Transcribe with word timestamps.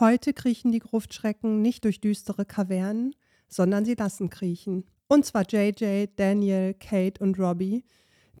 Heute 0.00 0.32
kriechen 0.32 0.70
die 0.70 0.78
Gruftschrecken 0.78 1.60
nicht 1.60 1.82
durch 1.84 2.00
düstere 2.00 2.44
Kavernen, 2.44 3.16
sondern 3.48 3.84
sie 3.84 3.94
lassen 3.94 4.30
kriechen. 4.30 4.84
Und 5.08 5.24
zwar 5.24 5.44
JJ, 5.48 6.06
Daniel, 6.14 6.74
Kate 6.74 7.20
und 7.20 7.36
Robbie, 7.36 7.84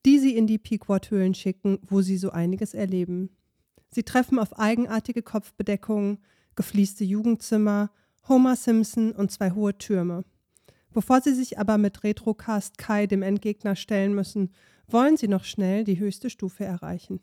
die 0.06 0.20
sie 0.20 0.36
in 0.36 0.46
die 0.46 0.58
Pequot-Höhlen 0.58 1.34
schicken, 1.34 1.80
wo 1.82 2.00
sie 2.00 2.16
so 2.16 2.30
einiges 2.30 2.74
erleben. 2.74 3.30
Sie 3.90 4.04
treffen 4.04 4.38
auf 4.38 4.56
eigenartige 4.56 5.22
Kopfbedeckungen, 5.22 6.18
gefließte 6.54 7.02
Jugendzimmer, 7.04 7.90
Homer 8.28 8.54
Simpson 8.54 9.10
und 9.10 9.32
zwei 9.32 9.50
hohe 9.50 9.76
Türme. 9.76 10.24
Bevor 10.92 11.22
sie 11.22 11.34
sich 11.34 11.58
aber 11.58 11.76
mit 11.76 12.04
Retrocast 12.04 12.78
Kai 12.78 13.08
dem 13.08 13.22
Endgegner 13.22 13.74
stellen 13.74 14.14
müssen, 14.14 14.52
wollen 14.86 15.16
sie 15.16 15.28
noch 15.28 15.44
schnell 15.44 15.82
die 15.82 15.98
höchste 15.98 16.30
Stufe 16.30 16.64
erreichen. 16.64 17.20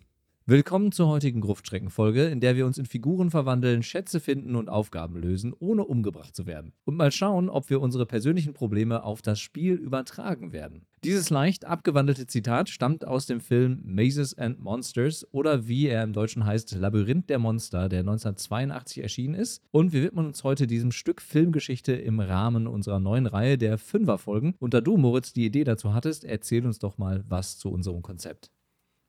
Willkommen 0.47 0.91
zur 0.91 1.07
heutigen 1.07 1.41
Gruftschreckenfolge, 1.41 2.25
in 2.25 2.39
der 2.39 2.55
wir 2.55 2.67
uns 2.67 2.77
in 2.77 2.85
Figuren 2.85 3.31
verwandeln, 3.31 3.81
Schätze 3.81 4.19
finden 4.19 4.55
und 4.55 4.69
Aufgaben 4.69 5.17
lösen, 5.17 5.55
ohne 5.57 5.83
umgebracht 5.83 6.35
zu 6.35 6.45
werden. 6.45 6.71
Und 6.83 6.97
mal 6.97 7.11
schauen, 7.11 7.49
ob 7.49 7.71
wir 7.71 7.81
unsere 7.81 8.05
persönlichen 8.05 8.53
Probleme 8.53 9.03
auf 9.03 9.23
das 9.23 9.39
Spiel 9.39 9.73
übertragen 9.73 10.53
werden. 10.53 10.85
Dieses 11.03 11.31
leicht 11.31 11.65
abgewandelte 11.65 12.27
Zitat 12.27 12.69
stammt 12.69 13.07
aus 13.07 13.25
dem 13.25 13.41
Film 13.41 13.81
Mazes 13.85 14.37
and 14.37 14.59
Monsters 14.59 15.25
oder 15.31 15.67
wie 15.67 15.87
er 15.87 16.03
im 16.03 16.13
Deutschen 16.13 16.45
heißt, 16.45 16.75
Labyrinth 16.75 17.27
der 17.31 17.39
Monster, 17.39 17.89
der 17.89 18.01
1982 18.01 19.01
erschienen 19.01 19.33
ist. 19.33 19.63
Und 19.71 19.93
wir 19.93 20.03
widmen 20.03 20.27
uns 20.27 20.43
heute 20.43 20.67
diesem 20.67 20.91
Stück 20.91 21.23
Filmgeschichte 21.23 21.93
im 21.93 22.19
Rahmen 22.19 22.67
unserer 22.67 22.99
neuen 22.99 23.25
Reihe 23.25 23.57
der 23.57 23.79
Fünferfolgen. 23.79 24.53
Und 24.59 24.75
da 24.75 24.81
du, 24.81 24.95
Moritz, 24.95 25.33
die 25.33 25.47
Idee 25.47 25.63
dazu 25.63 25.95
hattest, 25.95 26.23
erzähl 26.23 26.67
uns 26.67 26.77
doch 26.77 26.99
mal 26.99 27.23
was 27.27 27.57
zu 27.57 27.71
unserem 27.71 28.03
Konzept. 28.03 28.51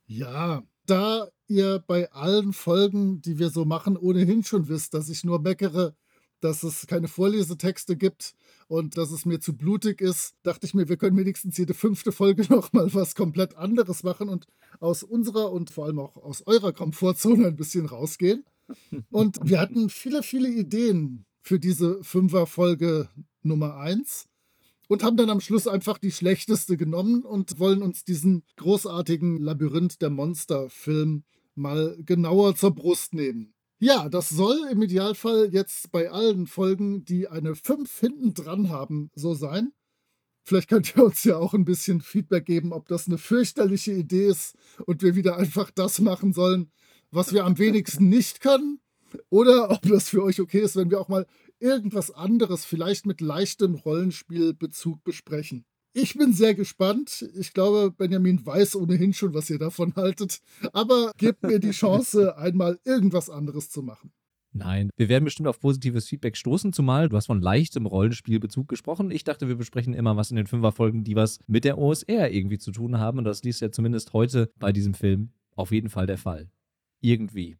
Ja, 0.06 0.62
da 0.87 1.29
ihr 1.48 1.83
bei 1.87 2.11
allen 2.12 2.53
Folgen, 2.53 3.20
die 3.23 3.39
wir 3.39 3.51
so 3.51 3.65
machen, 3.65 3.97
ohnehin 3.97 4.45
schon 4.45 4.69
wisst, 4.69 4.95
dass 4.95 5.09
ich 5.09 5.25
nur 5.25 5.41
meckere, 5.41 5.95
dass 6.41 6.62
es 6.62 6.87
keine 6.87 7.09
Vorlesetexte 7.09 7.97
gibt 7.97 8.34
und 8.69 8.97
dass 8.97 9.11
es 9.11 9.25
mir 9.25 9.41
zu 9.41 9.56
blutig 9.56 10.01
ist, 10.01 10.34
dachte 10.43 10.67
ich 10.67 10.75
mir, 10.75 10.89
wir 10.89 10.97
können 10.97 11.17
wenigstens 11.17 11.56
jede 11.56 11.75
fünfte 11.75 12.12
Folge 12.12 12.43
nochmal 12.53 12.93
was 12.95 13.15
komplett 13.15 13.56
anderes 13.56 14.03
machen 14.03 14.28
und 14.28 14.47
aus 14.81 15.03
unserer 15.03 15.53
und 15.53 15.70
vor 15.70 15.87
allem 15.87 15.98
auch 15.98 16.17
aus 16.17 16.47
eurer 16.47 16.73
Komfortzone 16.73 17.47
ein 17.47 17.56
bisschen 17.56 17.87
rausgehen. 17.87 18.45
Und 19.11 19.39
wir 19.45 19.61
hatten 19.61 19.91
viele, 19.91 20.25
viele 20.25 20.48
Ideen 20.48 21.25
für 21.41 21.61
diese 21.61 22.03
Fünfer-Folge 22.03 23.09
Nummer 23.43 23.77
1 23.77 24.27
und 24.89 25.03
haben 25.03 25.17
dann 25.17 25.31
am 25.31 25.41
Schluss 25.41 25.67
einfach 25.67 25.98
die 25.98 26.12
schlechteste 26.12 26.77
genommen 26.77 27.23
und 27.23 27.59
wollen 27.59 27.83
uns 27.83 28.05
diesen 28.05 28.45
großartigen 28.56 29.39
Labyrinth 29.39 30.01
der 30.03 30.11
Monster-Film 30.11 31.25
mal 31.55 31.97
genauer 32.05 32.55
zur 32.56 32.75
Brust 32.75 33.15
nehmen. 33.15 33.55
Ja, 33.78 34.09
das 34.09 34.31
soll 34.31 34.59
im 34.70 34.81
Idealfall 34.83 35.51
jetzt 35.53 35.93
bei 35.93 36.11
allen 36.11 36.47
Folgen, 36.47 37.05
die 37.05 37.28
eine 37.28 37.55
5 37.55 38.01
hinten 38.01 38.34
dran 38.34 38.70
haben, 38.70 39.11
so 39.15 39.34
sein. 39.34 39.73
Vielleicht 40.45 40.69
könnt 40.69 40.97
ihr 40.97 41.05
uns 41.05 41.25
ja 41.25 41.37
auch 41.37 41.55
ein 41.55 41.65
bisschen 41.65 42.00
Feedback 42.00 42.47
geben, 42.47 42.73
ob 42.73 42.89
das 42.89 43.06
eine 43.06 43.19
fürchterliche 43.19 43.93
Idee 43.93 44.28
ist 44.28 44.55
und 44.87 45.03
wir 45.03 45.16
wieder 45.16 45.37
einfach 45.37 45.71
das 45.71 45.99
machen 46.00 46.32
sollen, 46.32 46.71
was 47.11 47.32
wir 47.32 47.44
am 47.44 47.59
wenigsten 47.59 48.09
nicht 48.09 48.41
können. 48.41 48.81
Oder 49.28 49.71
ob 49.71 49.82
das 49.82 50.09
für 50.09 50.22
euch 50.22 50.41
okay 50.41 50.61
ist, 50.61 50.77
wenn 50.77 50.91
wir 50.91 51.00
auch 51.00 51.09
mal 51.09 51.27
irgendwas 51.59 52.11
anderes, 52.11 52.65
vielleicht 52.65 53.06
mit 53.06 53.21
leichtem 53.21 53.75
Rollenspielbezug 53.75 55.03
besprechen. 55.05 55.65
Ich 55.99 56.15
bin 56.15 56.34
sehr 56.34 56.55
gespannt. 56.55 57.27
Ich 57.39 57.55
glaube, 57.55 57.91
Benjamin 57.91 58.44
weiß 58.44 58.77
ohnehin 58.77 59.15
schon, 59.15 59.33
was 59.33 59.49
ihr 59.49 59.59
davon 59.59 59.94
haltet. 59.97 60.41
Aber 60.75 61.12
gebt 61.17 61.43
mir 61.43 61.59
die 61.59 61.71
Chance, 61.71 62.37
einmal 62.39 62.78
irgendwas 62.84 63.31
anderes 63.31 63.71
zu 63.71 63.83
machen. 63.83 64.12
Nein, 64.53 64.91
wir 64.97 65.09
werden 65.09 65.25
bestimmt 65.25 65.49
auf 65.49 65.61
positives 65.61 66.06
Feedback 66.06 66.37
stoßen, 66.37 66.72
zumal 66.72 67.09
du 67.09 67.17
hast 67.17 67.27
von 67.27 67.41
leichtem 67.41 67.87
Rollenspielbezug 67.87 68.69
gesprochen. 68.69 69.11
Ich 69.11 69.25
dachte, 69.25 69.49
wir 69.49 69.56
besprechen 69.56 69.94
immer 69.94 70.17
was 70.17 70.31
in 70.31 70.37
den 70.37 70.47
Fünferfolgen, 70.47 71.05
die 71.05 71.17
was 71.17 71.38
mit 71.47 71.65
der 71.65 71.78
OSR 71.78 72.31
irgendwie 72.31 72.59
zu 72.59 72.73
tun 72.73 72.99
haben. 72.99 73.19
Und 73.19 73.25
das 73.25 73.41
ist 73.41 73.61
ja 73.61 73.71
zumindest 73.71 74.12
heute 74.12 74.50
bei 74.59 74.73
diesem 74.73 74.94
Film 74.94 75.31
auf 75.55 75.73
jeden 75.73 75.88
Fall 75.88 76.06
der 76.06 76.19
Fall. 76.19 76.50
Irgendwie. 77.00 77.56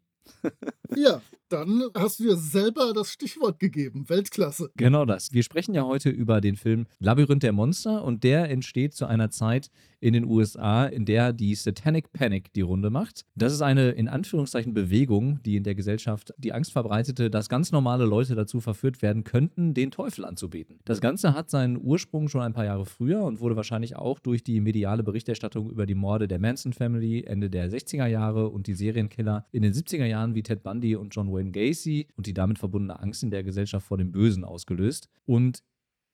ja, 0.95 1.23
dann 1.49 1.85
hast 1.95 2.21
du 2.21 2.25
dir 2.25 2.37
selber 2.37 2.93
das 2.95 3.11
Stichwort 3.11 3.59
gegeben. 3.59 4.09
Weltklasse. 4.09 4.71
Genau 4.77 5.05
das. 5.05 5.33
Wir 5.33 5.43
sprechen 5.43 5.75
ja 5.75 5.85
heute 5.85 6.11
über 6.11 6.41
den 6.41 6.57
Film 6.57 6.87
Labyrinth 6.99 7.43
der 7.43 7.53
Monster 7.53 8.05
und 8.05 8.25
der 8.25 8.51
entsteht 8.51 8.95
zu 8.95 9.07
einer 9.07 9.31
Zeit 9.31 9.71
in 10.01 10.13
den 10.13 10.25
USA, 10.25 10.87
in 10.87 11.05
der 11.05 11.33
die 11.33 11.55
Satanic 11.55 12.13
Panic 12.13 12.53
die 12.53 12.61
Runde 12.61 12.91
macht. 12.91 13.25
Das 13.35 13.53
ist 13.53 13.63
eine 13.63 13.91
in 13.91 14.09
Anführungszeichen 14.09 14.75
Bewegung, 14.75 15.43
die 15.45 15.57
in 15.57 15.65
der 15.65 15.75
Gesellschaft 15.75 16.35
die 16.39 16.53
Angst 16.53 16.73
verbreitete, 16.73 17.31
dass 17.31 17.49
ganz 17.49 17.73
normale 17.73 18.05
Leute 18.05 18.35
dazu 18.35 18.61
verführt 18.61 19.03
werden 19.03 19.25
könnten, 19.25 19.75
den 19.75 19.91
Teufel 19.91 20.25
anzubeten. 20.25 20.79
Das 20.85 21.01
Ganze 21.01 21.35
hat 21.35 21.51
seinen 21.51 21.79
Ursprung 21.83 22.29
schon 22.29 22.43
ein 22.43 22.53
paar 22.53 22.65
Jahre 22.65 22.85
früher 22.85 23.23
und 23.23 23.41
wurde 23.41 23.57
wahrscheinlich 23.57 23.97
auch 23.97 24.19
durch 24.19 24.45
die 24.45 24.61
mediale 24.61 25.03
Berichterstattung 25.03 25.71
über 25.71 25.87
die 25.87 25.95
Morde 25.95 26.29
der 26.29 26.39
Manson 26.39 26.73
Family 26.73 27.25
Ende 27.25 27.51
der 27.51 27.71
60er 27.71 28.07
Jahre 28.07 28.49
und 28.49 28.67
die 28.67 28.75
Serienkiller 28.75 29.47
in 29.51 29.63
den 29.63 29.73
70er 29.73 30.07
Jahren 30.07 30.35
wie 30.35 30.43
Ted 30.43 30.63
Bundy 30.63 30.97
und 30.97 31.15
John 31.15 31.29
Wayne 31.37 31.53
Gacy 31.53 32.09
und 32.17 32.27
die 32.27 32.35
damit 32.35 32.59
verbundene 32.59 32.99
Angst 32.99 33.23
in 33.23 33.31
der 33.31 33.45
Gesellschaft 33.45 33.87
vor 33.87 33.99
dem 33.99 34.11
Bösen 34.11 34.45
ausgelöst. 34.45 35.09
Und 35.25 35.63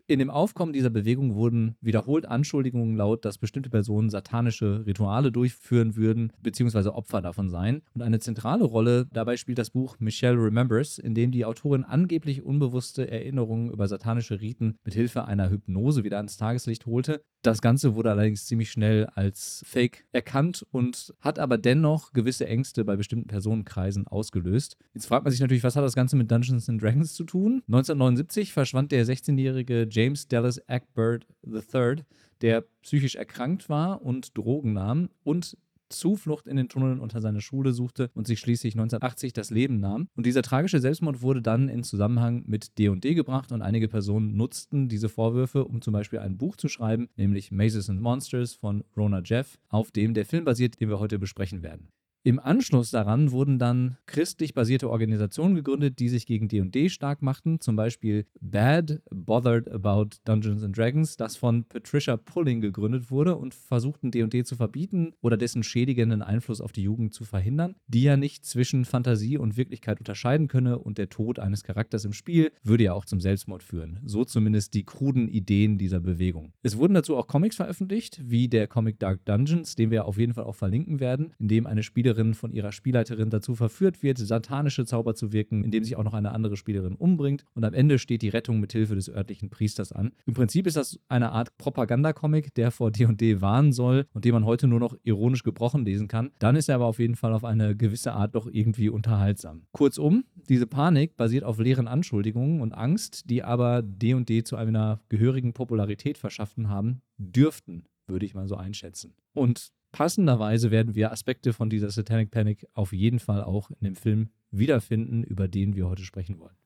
in 0.09 0.19
dem 0.19 0.31
Aufkommen 0.31 0.73
dieser 0.73 0.91
Bewegung 0.91 1.35
wurden 1.37 1.77
wiederholt 1.81 2.27
Anschuldigungen 2.27 2.97
laut, 2.97 3.25
dass 3.25 3.39
bestimmte 3.39 3.71
Personen 3.71 4.11
satanische 4.11 4.85
Rituale 4.85 5.31
durchführen 5.31 5.97
würden, 5.97 6.33
beziehungsweise 6.43 6.95
Opfer 6.95 7.23
davon 7.23 7.49
seien. 7.49 7.83
Und 7.95 8.03
eine 8.03 8.19
zentrale 8.19 8.65
Rolle 8.65 9.07
dabei 9.13 9.37
spielt 9.37 9.59
das 9.59 9.71
Buch 9.71 9.97
Michelle 10.01 10.37
Remembers, 10.37 10.99
in 10.99 11.15
dem 11.15 11.31
die 11.31 11.45
Autorin 11.45 11.85
angeblich 11.85 12.43
unbewusste 12.43 13.11
Erinnerungen 13.11 13.71
über 13.71 13.87
satanische 13.87 14.41
Riten 14.41 14.77
mit 14.85 14.95
Hilfe 14.95 15.25
einer 15.25 15.51
Hypnose 15.51 16.05
wieder 16.05 16.17
ans 16.17 16.37
Tageslicht 16.37 16.85
holte. 16.87 17.25
Das 17.43 17.61
Ganze 17.61 17.97
wurde 17.97 18.13
allerdings 18.13 18.47
ziemlich 18.47 18.71
schnell 18.71 19.07
als 19.07 19.65
Fake 19.67 20.05
erkannt 20.13 20.65
und 20.71 21.13
hat 21.21 21.41
aber 21.41 21.59
dennoch 21.59 22.13
gewisse 22.13 22.47
Ängste 22.47 22.85
bei 22.85 22.95
bestimmten 22.95 23.27
Personenkreisen 23.27 24.07
ausgelöst. 24.07 24.77
Jetzt 24.95 25.07
fragt 25.07 25.25
man 25.25 25.33
sich 25.33 25.41
natürlich, 25.41 25.65
was 25.65 25.75
hat 25.75 25.83
das 25.83 25.97
Ganze 25.97 26.15
mit 26.15 26.31
Dungeons 26.31 26.69
and 26.69 26.81
Dragons 26.81 27.15
zu 27.15 27.25
tun? 27.25 27.65
1979 27.67 28.53
verschwand 28.53 28.93
der 28.93 29.05
16-jährige 29.05 29.89
James 29.91 30.29
Dallas 30.29 30.63
Egbert 30.69 31.27
III, 31.45 32.05
der 32.43 32.65
psychisch 32.83 33.17
erkrankt 33.17 33.69
war 33.69 34.03
und 34.03 34.39
Drogen 34.39 34.73
nahm 34.73 35.09
und 35.25 35.57
Zuflucht 35.93 36.47
in 36.47 36.57
den 36.57 36.69
Tunneln 36.69 37.01
unter 37.01 37.21
seiner 37.21 37.41
Schule 37.41 37.73
suchte 37.73 38.11
und 38.15 38.27
sich 38.27 38.41
schließlich 38.41 38.75
1980 38.75 39.33
das 39.33 39.51
Leben 39.51 39.81
nahm. 39.81 40.09
Und 40.17 40.27
dieser 40.27 40.43
tragische 40.43 40.81
Selbstmord 40.81 41.23
wurde 41.23 41.43
dann 41.43 41.69
in 41.69 41.85
Zusammenhang 41.85 42.45
mit 42.47 42.79
D&D 42.79 43.15
gebracht 43.15 43.53
und 43.53 43.63
einige 43.63 43.89
Personen 43.89 44.37
nutzten 44.37 44.89
diese 44.89 45.09
Vorwürfe, 45.09 45.65
um 45.65 45.81
zum 45.83 45.93
Beispiel 45.93 46.19
ein 46.19 46.39
Buch 46.39 46.57
zu 46.57 46.69
schreiben, 46.69 47.09
nämlich 47.17 47.53
Mazes 47.53 47.89
and 47.89 48.01
Monsters 48.01 48.55
von 48.55 48.85
Rona 48.97 49.23
Jeff, 49.25 49.59
auf 49.69 49.91
dem 49.91 50.15
der 50.15 50.27
Film 50.27 50.45
basiert, 50.45 50.81
den 50.81 50.89
wir 50.89 50.99
heute 50.99 51.19
besprechen 51.19 51.63
werden. 51.63 51.89
Im 52.25 52.39
Anschluss 52.39 52.93
daran 52.93 53.33
wurden 53.33 53.59
dann 53.59 53.97
christlich 54.07 54.55
basierte 54.55 54.89
Organisationen 54.89 55.57
gegründet, 55.57 55.99
die 55.99 56.09
sich 56.09 56.25
gegen 56.25 56.47
D&D 56.47 56.89
stark 56.89 57.21
machten, 57.21 57.61
zum 57.61 57.75
Beispiel 57.75 58.27
Bad 58.41 59.03
Bothered 59.11 59.69
About 59.69 60.19
Dungeons 60.25 60.63
and 60.63 60.79
Dragons, 60.79 61.17
das 61.17 61.37
von 61.37 61.65
Patricia 61.65 62.17
Pulling 62.17 62.61
gegründet 62.61 63.11
wurde 63.11 63.35
und 63.35 63.55
versuchten 63.55 64.13
D&D 64.13 64.45
zu 64.45 64.55
verbieten 64.55 65.15
oder 65.21 65.37
dessen 65.37 65.65
schädigenden 65.65 66.23
Einfluss 66.23 66.61
auf 66.61 66.71
die 66.71 66.83
Jugend 66.83 67.13
zu 67.13 67.25
verhindern, 67.25 67.75
die 67.89 68.05
ja 68.05 68.17
nicht 68.17 68.47
zwischen 68.47 68.85
Fantasie 68.85 69.37
und 69.37 69.57
Wirklichkeit 69.57 69.99
unterscheiden 69.99 70.47
könne 70.47 70.79
und 70.79 70.99
der 70.99 71.09
Tod 71.09 71.41
eines 71.41 71.65
Charakters 71.65 72.05
im 72.05 72.13
Spiel 72.13 72.53
würde 72.63 72.85
ja 72.85 72.93
auch 72.93 73.05
zum 73.05 73.21
Selbstmord 73.21 73.65
führen. 73.65 73.99
So 74.05 74.25
zumindest 74.25 74.75
die 74.75 74.85
kruden 74.85 75.27
Ideen 75.27 75.77
dieser 75.77 75.99
Bewegung. 75.99 76.53
Es 76.63 76.77
wurden 76.77 76.95
dazu 76.95 77.17
auch 77.17 77.27
Comics 77.27 77.57
veröffentlicht, 77.57 78.21
wie 78.23 78.47
der 78.47 78.69
Comic 78.69 79.01
Dark 79.01 79.25
Dungeons, 79.25 79.75
den 79.75 79.91
wir 79.91 80.05
auf 80.05 80.19
jeden 80.19 80.35
Fall 80.35 80.45
auch 80.45 80.55
verlinken 80.55 81.01
werden, 81.01 81.35
in 81.41 81.49
dem 81.49 81.67
eine 81.67 81.83
Spielerin 81.83 82.12
Spielerin 82.13 82.35
von 82.35 82.53
ihrer 82.53 82.73
Spielleiterin 82.73 83.31
dazu 83.31 83.55
verführt 83.55 84.03
wird, 84.03 84.19
satanische 84.19 84.85
Zauber 84.85 85.15
zu 85.15 85.33
wirken, 85.33 85.65
indem 85.65 85.83
sich 85.83 85.97
auch 85.97 86.05
noch 86.05 86.13
eine 86.13 86.33
andere 86.33 86.57
Spielerin 86.57 86.95
umbringt. 86.95 87.45
Und 87.55 87.65
am 87.65 87.73
Ende 87.73 87.99
steht 87.99 88.21
die 88.23 88.29
Rettung 88.29 88.61
mit 88.61 88.73
Hilfe 88.73 88.95
des 88.95 89.09
örtlichen 89.09 89.49
Priesters 89.49 89.93
an. 89.93 90.13
Im 90.27 90.35
Prinzip 90.35 90.67
ist 90.67 90.77
das 90.77 90.99
eine 91.09 91.33
Art 91.33 91.57
Propagandacomic, 91.57 92.55
der 92.55 92.71
vor 92.71 92.91
D&D 92.91 93.41
warnen 93.41 93.73
soll 93.73 94.07
und 94.13 94.25
den 94.25 94.35
man 94.35 94.45
heute 94.45 94.67
nur 94.67 94.81
noch 94.81 94.95
ironisch 95.03 95.43
gebrochen 95.43 95.85
lesen 95.85 96.07
kann. 96.07 96.31
Dann 96.39 96.57
ist 96.57 96.69
er 96.69 96.75
aber 96.77 96.87
auf 96.87 96.99
jeden 96.99 97.17
Fall 97.17 97.33
auf 97.33 97.45
eine 97.45 97.75
gewisse 97.75 98.13
Art 98.13 98.35
doch 98.35 98.47
irgendwie 98.47 98.91
unterhaltsam. 98.91 99.63
Kurzum, 99.73 100.25
diese 100.49 100.67
Panik 100.67 101.17
basiert 101.17 101.45
auf 101.45 101.59
leeren 101.59 101.89
Anschuldigungen 101.89 102.61
und 102.61 102.73
Angst, 102.73 103.31
die 103.31 103.43
aber 103.43 103.83
D&D 103.83 104.45
zu 104.45 104.57
einer 104.57 105.01
gehörigen 105.09 105.55
Popularität 105.55 106.19
verschaffen 106.19 106.69
haben 106.69 107.01
dürften, 107.17 107.85
würde 108.07 108.27
ich 108.27 108.35
mal 108.35 108.49
so 108.49 108.57
einschätzen. 108.57 109.15
Und 109.33 109.73
passenderweise 109.93 110.71
werden 110.71 110.95
wir 110.95 111.13
Aspekte 111.13 111.53
von 111.53 111.71
dieser 111.71 111.91
Satanic 111.91 112.31
Panic 112.31 112.67
auf 112.75 112.93
jeden 112.93 113.21
Fall 113.21 113.45
auch 113.45 113.71
in 113.71 113.85
dem 113.85 113.97
Film 113.97 114.31
wiederfinden, 114.51 115.23
über 115.23 115.49
den 115.49 115.77
wir 115.77 115.89
heute 115.89 116.05
sprechen 116.05 116.41
wollen. 116.41 116.57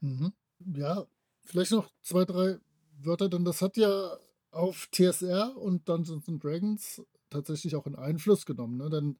Mhm. 0.00 0.32
Ja, 0.74 1.06
vielleicht 1.44 1.72
noch 1.72 1.90
zwei, 2.02 2.24
drei 2.24 2.58
Wörter, 2.98 3.28
denn 3.28 3.44
das 3.44 3.62
hat 3.62 3.76
ja 3.76 4.16
auf 4.50 4.88
TSR 4.90 5.56
und 5.56 5.88
Dungeons 5.88 6.28
and 6.28 6.42
Dragons 6.42 7.02
tatsächlich 7.30 7.76
auch 7.76 7.86
einen 7.86 7.96
Einfluss 7.96 8.46
genommen. 8.46 8.76
Ne? 8.78 8.90
Denn 8.90 9.16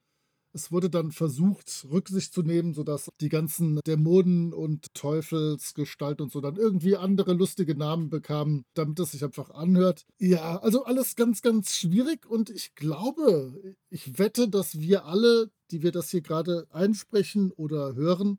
es 0.57 0.73
wurde 0.73 0.89
dann 0.89 1.13
versucht, 1.13 1.87
Rücksicht 1.91 2.33
zu 2.33 2.43
nehmen, 2.43 2.73
sodass 2.73 3.11
die 3.21 3.29
ganzen 3.29 3.79
Dämonen 3.87 4.55
und 4.55 4.95
Teufelsgestalt 4.95 6.23
und 6.23 6.33
so 6.33 6.41
dann 6.41 6.57
irgendwie 6.57 6.97
andere 6.97 7.35
lustige 7.35 7.77
Namen 7.77 8.09
bekamen, 8.09 8.65
damit 8.73 8.99
es 8.99 9.13
sich 9.13 9.23
einfach 9.23 9.51
anhört. 9.51 10.07
Ja, 10.19 10.59
also 10.61 10.85
alles 10.85 11.15
ganz, 11.15 11.43
ganz 11.43 11.77
schwierig 11.77 12.25
und 12.27 12.49
ich 12.49 12.75
glaube, 12.75 13.77
ich 13.91 14.19
wette, 14.19 14.49
dass 14.49 14.81
wir 14.81 15.05
alle, 15.05 15.51
die 15.71 15.83
wir 15.83 15.93
das 15.93 16.09
hier 16.11 16.23
gerade 16.23 16.67
einsprechen 16.71 17.53
oder 17.53 17.95
hören, 17.95 18.39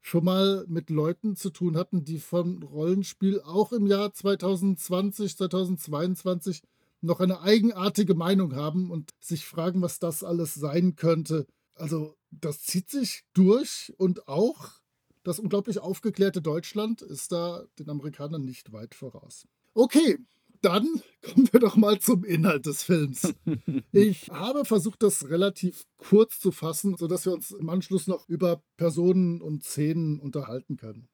schon 0.00 0.24
mal 0.24 0.64
mit 0.66 0.88
Leuten 0.88 1.36
zu 1.36 1.50
tun 1.50 1.76
hatten, 1.76 2.04
die 2.04 2.20
von 2.20 2.62
Rollenspiel 2.62 3.42
auch 3.42 3.72
im 3.72 3.86
Jahr 3.86 4.14
2020, 4.14 5.36
2022 5.36 6.62
noch 7.00 7.20
eine 7.20 7.40
eigenartige 7.40 8.14
Meinung 8.14 8.54
haben 8.54 8.90
und 8.90 9.10
sich 9.20 9.46
fragen, 9.46 9.82
was 9.82 9.98
das 9.98 10.22
alles 10.22 10.54
sein 10.54 10.96
könnte. 10.96 11.46
Also 11.74 12.16
das 12.30 12.62
zieht 12.62 12.90
sich 12.90 13.24
durch 13.32 13.92
und 13.96 14.28
auch 14.28 14.80
das 15.22 15.38
unglaublich 15.38 15.78
aufgeklärte 15.80 16.40
Deutschland 16.40 17.02
ist 17.02 17.32
da 17.32 17.64
den 17.78 17.90
Amerikanern 17.90 18.44
nicht 18.44 18.72
weit 18.72 18.94
voraus. 18.94 19.46
Okay, 19.74 20.18
dann 20.62 20.86
kommen 21.22 21.48
wir 21.52 21.60
doch 21.60 21.76
mal 21.76 21.98
zum 22.00 22.24
Inhalt 22.24 22.66
des 22.66 22.82
Films. 22.82 23.34
Ich 23.92 24.28
habe 24.30 24.64
versucht, 24.64 25.02
das 25.02 25.28
relativ 25.28 25.84
kurz 25.98 26.38
zu 26.38 26.52
fassen, 26.52 26.96
sodass 26.96 27.26
wir 27.26 27.32
uns 27.32 27.50
im 27.50 27.68
Anschluss 27.68 28.06
noch 28.06 28.28
über 28.28 28.62
Personen 28.76 29.40
und 29.40 29.64
Szenen 29.64 30.20
unterhalten 30.20 30.76
können. 30.76 31.08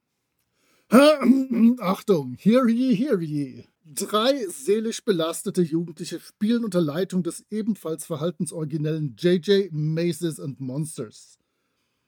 Achtung, 1.81 2.37
hear 2.39 2.69
ye, 2.69 2.95
hear 2.95 3.21
ye. 3.21 3.65
Drei 3.85 4.47
seelisch 4.49 5.05
belastete 5.05 5.63
Jugendliche 5.63 6.21
spielen 6.21 6.65
unter 6.65 6.81
Leitung 6.81 7.23
des 7.23 7.45
ebenfalls 7.51 8.07
verhaltensoriginellen 8.07 9.17
JJ 9.19 9.69
Mazes 9.73 10.39
and 10.39 10.61
Monsters. 10.61 11.39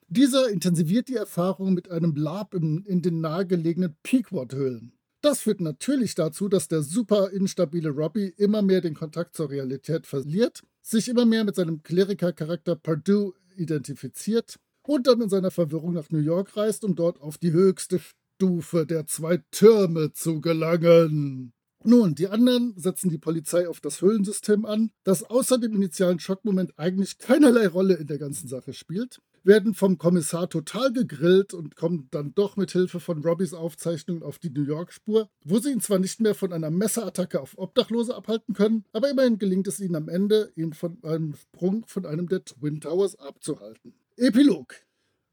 Dieser 0.07 0.49
intensiviert 0.49 1.09
die 1.09 1.15
Erfahrung 1.15 1.73
mit 1.73 1.91
einem 1.91 2.15
Lab 2.15 2.53
in, 2.53 2.83
in 2.85 3.01
den 3.01 3.21
nahegelegenen 3.21 3.95
Pequod-Höhlen. 4.01 4.93
Das 5.21 5.41
führt 5.41 5.59
natürlich 5.59 6.15
dazu, 6.15 6.47
dass 6.47 6.69
der 6.69 6.81
super 6.81 7.31
instabile 7.31 7.89
Robbie 7.89 8.33
immer 8.37 8.61
mehr 8.61 8.79
den 8.79 8.93
Kontakt 8.93 9.35
zur 9.35 9.49
Realität 9.49 10.07
verliert, 10.07 10.63
sich 10.81 11.09
immer 11.09 11.25
mehr 11.25 11.43
mit 11.43 11.55
seinem 11.55 11.83
Klerikercharakter 11.83 12.77
Purdue 12.77 13.33
identifiziert 13.57 14.55
und 14.87 15.05
dann 15.05 15.21
in 15.21 15.29
seiner 15.29 15.51
Verwirrung 15.51 15.93
nach 15.93 16.09
New 16.09 16.19
York 16.19 16.55
reist, 16.55 16.85
um 16.85 16.95
dort 16.95 17.19
auf 17.21 17.37
die 17.37 17.51
höchste 17.51 17.99
Stufe 18.39 18.85
der 18.85 19.05
zwei 19.05 19.43
Türme 19.51 20.13
zu 20.13 20.39
gelangen. 20.39 21.51
Nun, 21.83 22.15
die 22.15 22.29
anderen 22.29 22.73
setzen 22.77 23.09
die 23.09 23.17
Polizei 23.17 23.67
auf 23.67 23.81
das 23.81 24.01
Höhlensystem 24.01 24.65
an, 24.65 24.91
das 25.03 25.23
außer 25.23 25.57
dem 25.57 25.75
initialen 25.75 26.21
Schockmoment 26.21 26.71
eigentlich 26.79 27.17
keinerlei 27.17 27.67
Rolle 27.67 27.95
in 27.95 28.07
der 28.07 28.17
ganzen 28.17 28.47
Sache 28.47 28.71
spielt, 28.71 29.19
werden 29.43 29.73
vom 29.73 29.97
Kommissar 29.97 30.49
total 30.49 30.93
gegrillt 30.93 31.53
und 31.53 31.75
kommen 31.75 32.07
dann 32.11 32.33
doch 32.33 32.55
mit 32.55 32.71
Hilfe 32.71 33.01
von 33.01 33.21
Robbys 33.25 33.53
Aufzeichnungen 33.53 34.23
auf 34.23 34.39
die 34.39 34.51
New 34.51 34.63
York-Spur, 34.63 35.29
wo 35.43 35.59
sie 35.59 35.71
ihn 35.71 35.81
zwar 35.81 35.99
nicht 35.99 36.21
mehr 36.21 36.33
von 36.33 36.53
einer 36.53 36.71
Messerattacke 36.71 37.41
auf 37.41 37.57
Obdachlose 37.57 38.15
abhalten 38.15 38.53
können, 38.53 38.85
aber 38.93 39.09
immerhin 39.09 39.37
gelingt 39.37 39.67
es 39.67 39.81
ihnen 39.81 39.97
am 39.97 40.07
Ende, 40.07 40.53
ihn 40.55 40.71
von 40.71 40.97
einem 41.03 41.35
Sprung 41.35 41.85
von 41.87 42.05
einem 42.05 42.29
der 42.29 42.45
Twin 42.45 42.79
Towers 42.79 43.19
abzuhalten. 43.19 43.95
Epilog. 44.15 44.75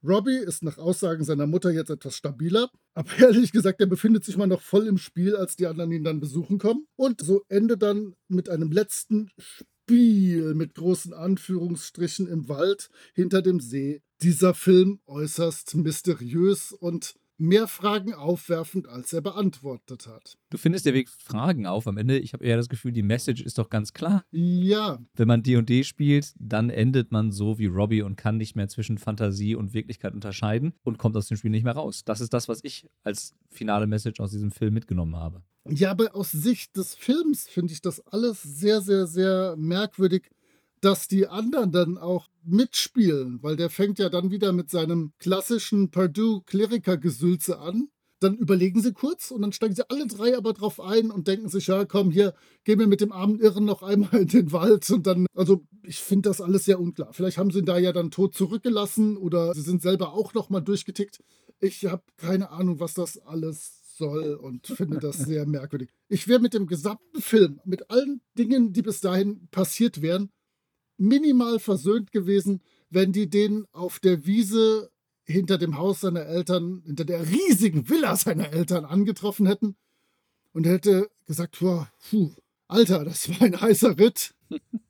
Robbie 0.04 0.36
ist 0.36 0.62
nach 0.62 0.78
Aussagen 0.78 1.24
seiner 1.24 1.46
Mutter 1.46 1.70
jetzt 1.70 1.90
etwas 1.90 2.16
stabiler, 2.16 2.70
aber 2.94 3.10
ehrlich 3.18 3.52
gesagt, 3.52 3.80
er 3.80 3.86
befindet 3.86 4.24
sich 4.24 4.36
mal 4.36 4.46
noch 4.46 4.62
voll 4.62 4.86
im 4.86 4.98
Spiel, 4.98 5.36
als 5.36 5.56
die 5.56 5.66
anderen 5.66 5.92
ihn 5.92 6.04
dann 6.04 6.20
besuchen 6.20 6.58
kommen. 6.58 6.86
Und 6.96 7.20
so 7.20 7.42
endet 7.48 7.82
dann 7.82 8.14
mit 8.28 8.48
einem 8.48 8.72
letzten 8.72 9.30
Spiel 9.38 10.54
mit 10.54 10.74
großen 10.74 11.12
Anführungsstrichen 11.12 12.26
im 12.26 12.48
Wald 12.48 12.88
hinter 13.14 13.42
dem 13.42 13.60
See. 13.60 14.02
Dieser 14.22 14.54
Film 14.54 15.00
äußerst 15.06 15.74
mysteriös 15.76 16.72
und 16.72 17.14
mehr 17.38 17.68
Fragen 17.68 18.14
aufwerfend, 18.14 18.88
als 18.88 19.12
er 19.12 19.20
beantwortet 19.20 20.06
hat. 20.06 20.38
Du 20.50 20.58
findest, 20.58 20.86
der 20.86 20.94
Weg 20.94 21.08
Fragen 21.08 21.66
auf 21.66 21.86
am 21.86 21.96
Ende. 21.96 22.18
Ich 22.18 22.32
habe 22.32 22.44
eher 22.44 22.56
das 22.56 22.68
Gefühl, 22.68 22.92
die 22.92 23.02
Message 23.02 23.42
ist 23.42 23.58
doch 23.58 23.68
ganz 23.68 23.92
klar. 23.92 24.24
Ja. 24.30 24.98
Wenn 25.14 25.28
man 25.28 25.42
D&D 25.42 25.84
spielt, 25.84 26.32
dann 26.38 26.70
endet 26.70 27.12
man 27.12 27.32
so 27.32 27.58
wie 27.58 27.66
Robbie 27.66 28.02
und 28.02 28.16
kann 28.16 28.36
nicht 28.36 28.56
mehr 28.56 28.68
zwischen 28.68 28.98
Fantasie 28.98 29.54
und 29.54 29.74
Wirklichkeit 29.74 30.14
unterscheiden 30.14 30.74
und 30.82 30.98
kommt 30.98 31.16
aus 31.16 31.28
dem 31.28 31.36
Spiel 31.36 31.50
nicht 31.50 31.64
mehr 31.64 31.74
raus. 31.74 32.04
Das 32.04 32.20
ist 32.20 32.32
das, 32.32 32.48
was 32.48 32.64
ich 32.64 32.88
als 33.02 33.34
finale 33.50 33.86
Message 33.86 34.20
aus 34.20 34.30
diesem 34.30 34.50
Film 34.50 34.74
mitgenommen 34.74 35.16
habe. 35.16 35.42
Ja, 35.68 35.90
aber 35.90 36.14
aus 36.14 36.30
Sicht 36.30 36.76
des 36.76 36.94
Films 36.94 37.48
finde 37.48 37.72
ich 37.72 37.80
das 37.80 38.00
alles 38.06 38.40
sehr, 38.42 38.80
sehr, 38.80 39.06
sehr 39.06 39.56
merkwürdig 39.56 40.30
dass 40.80 41.08
die 41.08 41.26
anderen 41.26 41.72
dann 41.72 41.98
auch 41.98 42.28
mitspielen, 42.44 43.42
weil 43.42 43.56
der 43.56 43.70
fängt 43.70 43.98
ja 43.98 44.08
dann 44.08 44.30
wieder 44.30 44.52
mit 44.52 44.70
seinem 44.70 45.12
klassischen 45.18 45.90
Purdue-Kleriker-Gesülze 45.90 47.58
an. 47.58 47.88
Dann 48.20 48.36
überlegen 48.36 48.80
sie 48.80 48.94
kurz 48.94 49.30
und 49.30 49.42
dann 49.42 49.52
steigen 49.52 49.74
sie 49.74 49.90
alle 49.90 50.06
drei 50.06 50.36
aber 50.38 50.54
drauf 50.54 50.80
ein 50.80 51.10
und 51.10 51.28
denken 51.28 51.50
sich, 51.50 51.66
ja, 51.66 51.84
komm, 51.84 52.10
hier, 52.10 52.34
gehen 52.64 52.78
wir 52.78 52.86
mit 52.86 53.02
dem 53.02 53.12
armen 53.12 53.38
Irren 53.38 53.66
noch 53.66 53.82
einmal 53.82 54.22
in 54.22 54.28
den 54.28 54.52
Wald 54.52 54.88
und 54.90 55.06
dann, 55.06 55.26
also 55.34 55.66
ich 55.82 55.98
finde 55.98 56.30
das 56.30 56.40
alles 56.40 56.64
sehr 56.64 56.80
unklar. 56.80 57.12
Vielleicht 57.12 57.36
haben 57.36 57.50
sie 57.50 57.58
ihn 57.58 57.66
da 57.66 57.76
ja 57.76 57.92
dann 57.92 58.10
tot 58.10 58.34
zurückgelassen 58.34 59.18
oder 59.18 59.52
sie 59.54 59.60
sind 59.60 59.82
selber 59.82 60.14
auch 60.14 60.32
noch 60.32 60.48
mal 60.48 60.60
durchgetickt. 60.60 61.22
Ich 61.60 61.84
habe 61.84 62.04
keine 62.16 62.50
Ahnung, 62.50 62.80
was 62.80 62.94
das 62.94 63.18
alles 63.18 63.86
soll 63.96 64.34
und 64.34 64.66
finde 64.66 64.98
das 64.98 65.18
sehr 65.18 65.46
merkwürdig. 65.46 65.90
Ich 66.08 66.28
wäre 66.28 66.40
mit 66.40 66.54
dem 66.54 66.66
gesamten 66.66 67.20
Film, 67.20 67.60
mit 67.64 67.90
allen 67.90 68.20
Dingen, 68.38 68.72
die 68.72 68.82
bis 68.82 69.00
dahin 69.00 69.48
passiert 69.50 70.02
wären, 70.02 70.30
minimal 70.96 71.58
versöhnt 71.58 72.12
gewesen, 72.12 72.62
wenn 72.90 73.12
die 73.12 73.28
den 73.28 73.66
auf 73.72 73.98
der 73.98 74.26
Wiese 74.26 74.90
hinter 75.24 75.58
dem 75.58 75.76
Haus 75.76 76.00
seiner 76.00 76.26
Eltern, 76.26 76.82
hinter 76.86 77.04
der 77.04 77.28
riesigen 77.28 77.88
Villa 77.88 78.14
seiner 78.16 78.52
Eltern 78.52 78.84
angetroffen 78.84 79.46
hätten 79.46 79.76
und 80.52 80.66
hätte 80.66 81.10
gesagt, 81.26 81.58
puh, 81.58 82.32
Alter, 82.68 83.04
das 83.04 83.28
war 83.28 83.42
ein 83.42 83.60
heißer 83.60 83.98
Ritt. 83.98 84.34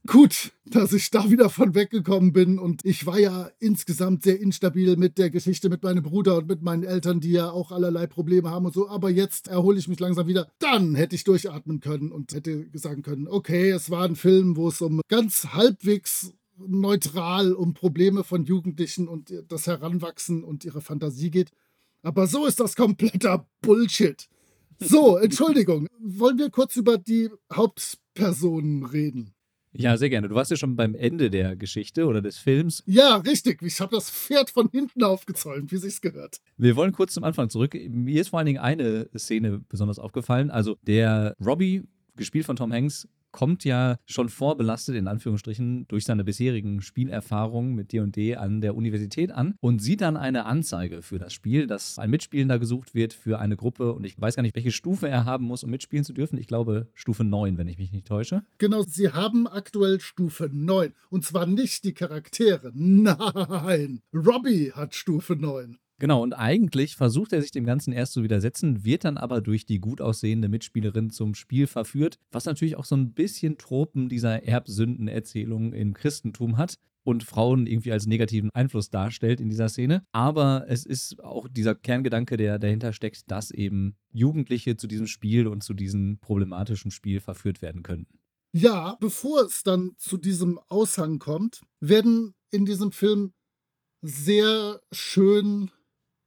Gut, 0.06 0.52
dass 0.64 0.92
ich 0.92 1.10
da 1.10 1.30
wieder 1.30 1.50
von 1.50 1.74
weggekommen 1.74 2.32
bin. 2.32 2.58
Und 2.58 2.84
ich 2.84 3.06
war 3.06 3.18
ja 3.18 3.50
insgesamt 3.58 4.22
sehr 4.22 4.40
instabil 4.40 4.96
mit 4.96 5.18
der 5.18 5.30
Geschichte 5.30 5.68
mit 5.68 5.82
meinem 5.82 6.02
Bruder 6.02 6.38
und 6.38 6.48
mit 6.48 6.62
meinen 6.62 6.84
Eltern, 6.84 7.20
die 7.20 7.32
ja 7.32 7.50
auch 7.50 7.72
allerlei 7.72 8.06
Probleme 8.06 8.50
haben 8.50 8.66
und 8.66 8.74
so. 8.74 8.88
Aber 8.88 9.10
jetzt 9.10 9.48
erhole 9.48 9.78
ich 9.78 9.88
mich 9.88 9.98
langsam 9.98 10.26
wieder. 10.26 10.48
Dann 10.58 10.94
hätte 10.94 11.16
ich 11.16 11.24
durchatmen 11.24 11.80
können 11.80 12.12
und 12.12 12.32
hätte 12.32 12.66
sagen 12.74 13.02
können, 13.02 13.26
okay, 13.26 13.70
es 13.70 13.90
war 13.90 14.04
ein 14.04 14.16
Film, 14.16 14.56
wo 14.56 14.68
es 14.68 14.80
um 14.80 15.00
ganz 15.08 15.48
halbwegs 15.52 16.32
neutral 16.58 17.52
um 17.52 17.74
Probleme 17.74 18.24
von 18.24 18.44
Jugendlichen 18.44 19.08
und 19.08 19.32
das 19.48 19.66
Heranwachsen 19.66 20.44
und 20.44 20.64
ihre 20.64 20.80
Fantasie 20.80 21.30
geht. 21.30 21.50
Aber 22.02 22.26
so 22.26 22.46
ist 22.46 22.60
das 22.60 22.76
kompletter 22.76 23.48
Bullshit. 23.60 24.28
So, 24.78 25.16
Entschuldigung. 25.16 25.88
Wollen 25.98 26.38
wir 26.38 26.50
kurz 26.50 26.76
über 26.76 26.98
die 26.98 27.30
Hauptpersonen 27.52 28.84
reden? 28.84 29.35
Ja, 29.78 29.96
sehr 29.96 30.10
gerne. 30.10 30.28
Du 30.28 30.34
warst 30.34 30.50
ja 30.50 30.56
schon 30.56 30.76
beim 30.76 30.94
Ende 30.94 31.30
der 31.30 31.56
Geschichte 31.56 32.06
oder 32.06 32.22
des 32.22 32.38
Films. 32.38 32.82
Ja, 32.86 33.16
richtig. 33.16 33.62
Ich 33.62 33.80
habe 33.80 33.94
das 33.94 34.10
Pferd 34.10 34.50
von 34.50 34.68
hinten 34.70 35.02
aufgezäumt, 35.02 35.72
wie 35.72 35.76
sich's 35.76 36.00
gehört. 36.00 36.40
Wir 36.56 36.76
wollen 36.76 36.92
kurz 36.92 37.14
zum 37.14 37.24
Anfang 37.24 37.50
zurück. 37.50 37.74
Mir 37.88 38.20
ist 38.20 38.28
vor 38.28 38.38
allen 38.38 38.46
Dingen 38.46 38.60
eine 38.60 39.08
Szene 39.16 39.62
besonders 39.68 39.98
aufgefallen. 39.98 40.50
Also 40.50 40.76
der 40.82 41.36
Robbie, 41.44 41.84
gespielt 42.16 42.46
von 42.46 42.56
Tom 42.56 42.72
Hanks, 42.72 43.08
kommt 43.36 43.66
ja 43.66 43.98
schon 44.06 44.30
vorbelastet, 44.30 44.96
in 44.96 45.08
Anführungsstrichen, 45.08 45.86
durch 45.88 46.04
seine 46.04 46.24
bisherigen 46.24 46.80
Spielerfahrungen 46.80 47.74
mit 47.74 47.92
D&D 47.92 48.34
an 48.34 48.62
der 48.62 48.74
Universität 48.74 49.30
an 49.30 49.56
und 49.60 49.80
sieht 49.80 50.00
dann 50.00 50.16
eine 50.16 50.46
Anzeige 50.46 51.02
für 51.02 51.18
das 51.18 51.34
Spiel, 51.34 51.66
dass 51.66 51.98
ein 51.98 52.08
Mitspielender 52.08 52.58
gesucht 52.58 52.94
wird 52.94 53.12
für 53.12 53.38
eine 53.38 53.56
Gruppe 53.56 53.92
und 53.92 54.04
ich 54.04 54.18
weiß 54.18 54.36
gar 54.36 54.42
nicht, 54.42 54.56
welche 54.56 54.72
Stufe 54.72 55.06
er 55.08 55.26
haben 55.26 55.44
muss, 55.44 55.64
um 55.64 55.70
mitspielen 55.70 56.04
zu 56.04 56.14
dürfen. 56.14 56.38
Ich 56.38 56.46
glaube 56.46 56.88
Stufe 56.94 57.24
9, 57.24 57.58
wenn 57.58 57.68
ich 57.68 57.76
mich 57.76 57.92
nicht 57.92 58.06
täusche. 58.06 58.42
Genau, 58.56 58.82
sie 58.82 59.12
haben 59.12 59.46
aktuell 59.46 60.00
Stufe 60.00 60.48
9 60.50 60.94
und 61.10 61.26
zwar 61.26 61.44
nicht 61.44 61.84
die 61.84 61.92
Charaktere. 61.92 62.72
Nein, 62.74 64.00
Robbie 64.14 64.72
hat 64.72 64.94
Stufe 64.94 65.36
9. 65.36 65.76
Genau, 65.98 66.22
und 66.22 66.34
eigentlich 66.34 66.94
versucht 66.94 67.32
er 67.32 67.40
sich 67.40 67.52
dem 67.52 67.64
Ganzen 67.64 67.92
erst 67.92 68.12
zu 68.12 68.22
widersetzen, 68.22 68.84
wird 68.84 69.04
dann 69.04 69.16
aber 69.16 69.40
durch 69.40 69.64
die 69.64 69.78
gut 69.78 70.02
aussehende 70.02 70.48
Mitspielerin 70.48 71.08
zum 71.08 71.34
Spiel 71.34 71.66
verführt, 71.66 72.18
was 72.30 72.44
natürlich 72.44 72.76
auch 72.76 72.84
so 72.84 72.96
ein 72.96 73.14
bisschen 73.14 73.56
Tropen 73.56 74.10
dieser 74.10 74.42
Erbsündenerzählung 74.42 75.72
im 75.72 75.94
Christentum 75.94 76.58
hat 76.58 76.76
und 77.02 77.24
Frauen 77.24 77.66
irgendwie 77.66 77.92
als 77.92 78.06
negativen 78.06 78.50
Einfluss 78.52 78.90
darstellt 78.90 79.40
in 79.40 79.48
dieser 79.48 79.70
Szene. 79.70 80.04
Aber 80.12 80.66
es 80.68 80.84
ist 80.84 81.22
auch 81.22 81.48
dieser 81.48 81.74
Kerngedanke, 81.74 82.36
der 82.36 82.58
dahinter 82.58 82.92
steckt, 82.92 83.30
dass 83.30 83.50
eben 83.50 83.96
Jugendliche 84.12 84.76
zu 84.76 84.88
diesem 84.88 85.06
Spiel 85.06 85.46
und 85.46 85.62
zu 85.62 85.72
diesem 85.72 86.18
problematischen 86.18 86.90
Spiel 86.90 87.20
verführt 87.20 87.62
werden 87.62 87.82
könnten. 87.82 88.18
Ja, 88.52 88.96
bevor 89.00 89.42
es 89.42 89.62
dann 89.62 89.92
zu 89.98 90.16
diesem 90.16 90.58
Aushang 90.68 91.18
kommt, 91.18 91.62
werden 91.80 92.34
in 92.50 92.66
diesem 92.66 92.90
Film 92.90 93.32
sehr 94.02 94.80
schön 94.92 95.70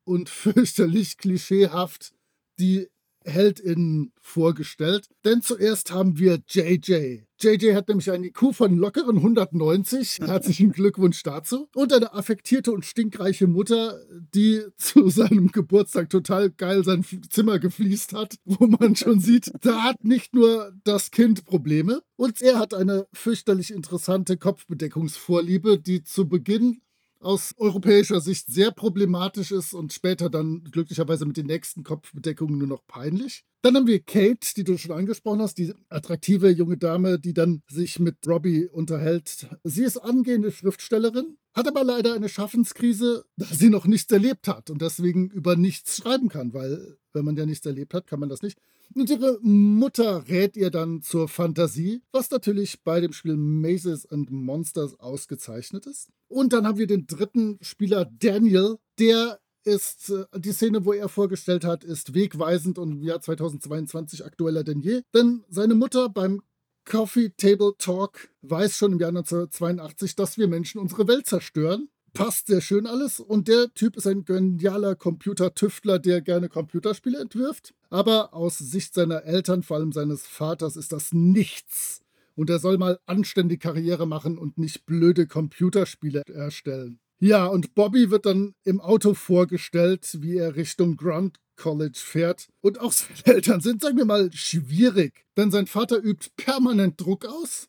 und 0.10 0.30
fürchterlich 0.30 1.18
klischeehaft 1.18 2.12
die 2.58 2.88
HeldInnen 3.26 4.12
vorgestellt. 4.22 5.08
Denn 5.24 5.42
zuerst 5.42 5.92
haben 5.92 6.18
wir 6.18 6.40
JJ. 6.48 7.24
JJ 7.42 7.74
hat 7.74 7.88
nämlich 7.88 8.10
einen 8.12 8.24
IQ 8.24 8.54
von 8.54 8.76
lockeren 8.78 9.18
190. 9.18 10.20
Herzlichen 10.26 10.72
Glückwunsch 10.72 11.22
dazu. 11.24 11.68
Und 11.76 11.94
eine 11.94 12.14
affektierte 12.14 12.72
und 12.72 12.86
stinkreiche 12.86 13.48
Mutter, 13.48 14.00
die 14.34 14.64
zu 14.78 15.10
seinem 15.10 15.52
Geburtstag 15.52 16.10
total 16.10 16.50
geil 16.50 16.84
sein 16.84 17.06
Zimmer 17.30 17.60
gefliest 17.60 18.14
hat, 18.14 18.36
wo 18.46 18.68
man 18.68 18.96
schon 18.96 19.20
sieht, 19.20 19.52
da 19.62 19.84
hat 19.84 20.04
nicht 20.04 20.34
nur 20.34 20.74
das 20.84 21.12
Kind 21.12 21.46
Probleme. 21.46 22.02
Und 22.16 22.42
er 22.42 22.58
hat 22.58 22.74
eine 22.74 23.06
fürchterlich 23.14 23.72
interessante 23.72 24.38
Kopfbedeckungsvorliebe, 24.38 25.78
die 25.78 26.04
zu 26.04 26.28
Beginn 26.28 26.82
aus 27.20 27.54
europäischer 27.58 28.22
Sicht 28.22 28.48
sehr 28.52 28.72
problematisch 28.72 29.52
ist 29.52 29.74
und 29.74 29.94
später 29.94 30.30
dann 30.30 30.64
glücklicherweise 30.72 31.26
mit 31.26 31.38
den 31.38 31.48
nächsten 31.48 31.84
Kopfbedeckungen 31.84 32.58
nur 32.58 32.68
noch 32.68 32.86
peinlich. 32.88 33.44
Dann 33.62 33.76
haben 33.76 33.88
wir 33.88 34.00
Kate, 34.00 34.54
die 34.56 34.64
du 34.64 34.78
schon 34.78 34.94
angesprochen 34.94 35.42
hast, 35.42 35.58
die 35.58 35.74
attraktive 35.90 36.50
junge 36.50 36.78
Dame, 36.78 37.20
die 37.20 37.34
dann 37.34 37.62
sich 37.70 38.00
mit 38.00 38.16
Robbie 38.26 38.68
unterhält. 38.68 39.48
Sie 39.66 39.84
ist 39.84 39.98
angehende 39.98 40.52
Schriftstellerin, 40.52 41.38
hat 41.54 41.68
aber 41.68 41.84
leider 41.84 42.14
eine 42.14 42.30
Schaffenskrise, 42.30 43.26
da 43.36 43.46
sie 43.46 43.70
noch 43.70 43.86
nichts 43.86 44.12
erlebt 44.14 44.48
hat 44.48 44.70
und 44.70 44.82
deswegen 44.82 45.30
über 45.30 45.58
nichts 45.58 45.98
schreiben 45.98 46.30
kann, 46.30 46.54
weil 46.54 46.98
wenn 47.12 47.26
man 47.26 47.36
ja 47.36 47.46
nichts 47.46 47.66
erlebt 47.66 47.94
hat, 47.94 48.08
kann 48.08 48.22
man 48.22 48.30
das 48.30 48.42
nicht. 48.42 48.58
Und 48.96 49.10
ihre 49.10 49.40
Mutter 49.42 50.28
rät 50.28 50.58
ihr 50.58 50.72
dann 50.72 51.02
zur 51.02 51.28
Fantasie, 51.28 52.02
was 52.12 52.32
natürlich 52.32 52.84
bei 52.84 53.00
dem 53.00 53.14
Spiel 53.14 53.38
Mazes 53.38 54.06
and 54.06 54.32
Monsters 54.32 55.00
ausgezeichnet 55.00 55.86
ist. 55.86 56.10
Und 56.28 56.54
dann 56.54 56.66
haben 56.66 56.78
wir 56.78 56.88
den 56.88 57.06
dritten 57.06 57.58
Spieler 57.62 58.06
Daniel, 58.06 58.78
der 58.98 59.40
ist 59.64 60.10
äh, 60.10 60.26
die 60.36 60.52
Szene, 60.52 60.86
wo 60.86 60.94
er 60.94 61.10
vorgestellt 61.10 61.64
hat, 61.64 61.84
ist 61.84 62.14
wegweisend 62.14 62.80
und 62.80 62.92
im 62.92 63.04
Jahr 63.04 63.22
2022 63.22 64.26
aktueller 64.26 64.64
denn 64.64 64.80
je. 64.80 65.02
Denn 65.14 65.44
seine 65.50 65.76
Mutter 65.76 66.10
beim 66.10 66.42
Coffee 66.86 67.30
Table 67.38 67.74
Talk 67.78 68.30
weiß 68.42 68.76
schon 68.76 68.94
im 68.94 69.00
Jahr 69.00 69.10
1982, 69.10 70.16
dass 70.16 70.38
wir 70.38 70.48
Menschen 70.48 70.80
unsere 70.80 71.08
Welt 71.08 71.28
zerstören. 71.28 71.90
Passt 72.14 72.48
sehr 72.48 72.62
schön 72.62 72.88
alles. 72.88 73.20
Und 73.20 73.48
der 73.48 73.72
Typ 73.76 73.96
ist 73.96 74.08
ein 74.08 74.26
genialer 74.26 74.96
Computertüftler, 74.96 76.00
der 76.00 76.22
gerne 76.22 76.50
Computerspiele 76.50 77.20
entwirft. 77.20 77.76
Aber 77.90 78.34
aus 78.34 78.58
Sicht 78.58 78.94
seiner 78.94 79.24
Eltern, 79.24 79.64
vor 79.64 79.78
allem 79.78 79.92
seines 79.92 80.28
Vaters, 80.28 80.76
ist 80.76 80.92
das 80.92 81.12
nichts. 81.12 82.02
Und 82.36 82.50
er 82.50 82.60
soll 82.60 82.78
mal 82.78 83.00
anständig 83.06 83.60
Karriere 83.60 84.08
machen 84.08 84.38
und 84.38 84.58
nicht 84.58 84.86
blöde 84.86 85.28
Computerspiele 85.28 86.24
erstellen. 86.28 87.00
Ja, 87.20 87.48
und 87.48 87.76
Bobby 87.76 88.12
wird 88.12 88.26
dann 88.26 88.54
im 88.64 88.80
Auto 88.80 89.14
vorgestellt, 89.14 90.20
wie 90.22 90.38
er 90.38 90.56
Richtung 90.56 90.96
Grant 90.96 91.38
College 91.58 92.00
fährt. 92.02 92.48
Und 92.62 92.80
auch 92.80 92.94
seine 92.94 93.36
Eltern 93.36 93.62
sind, 93.62 93.82
sagen 93.82 93.98
wir 93.98 94.06
mal, 94.06 94.32
schwierig. 94.32 95.26
Denn 95.36 95.52
sein 95.52 95.68
Vater 95.68 96.02
übt 96.02 96.30
permanent 96.38 97.00
Druck 97.00 97.26
aus. 97.26 97.68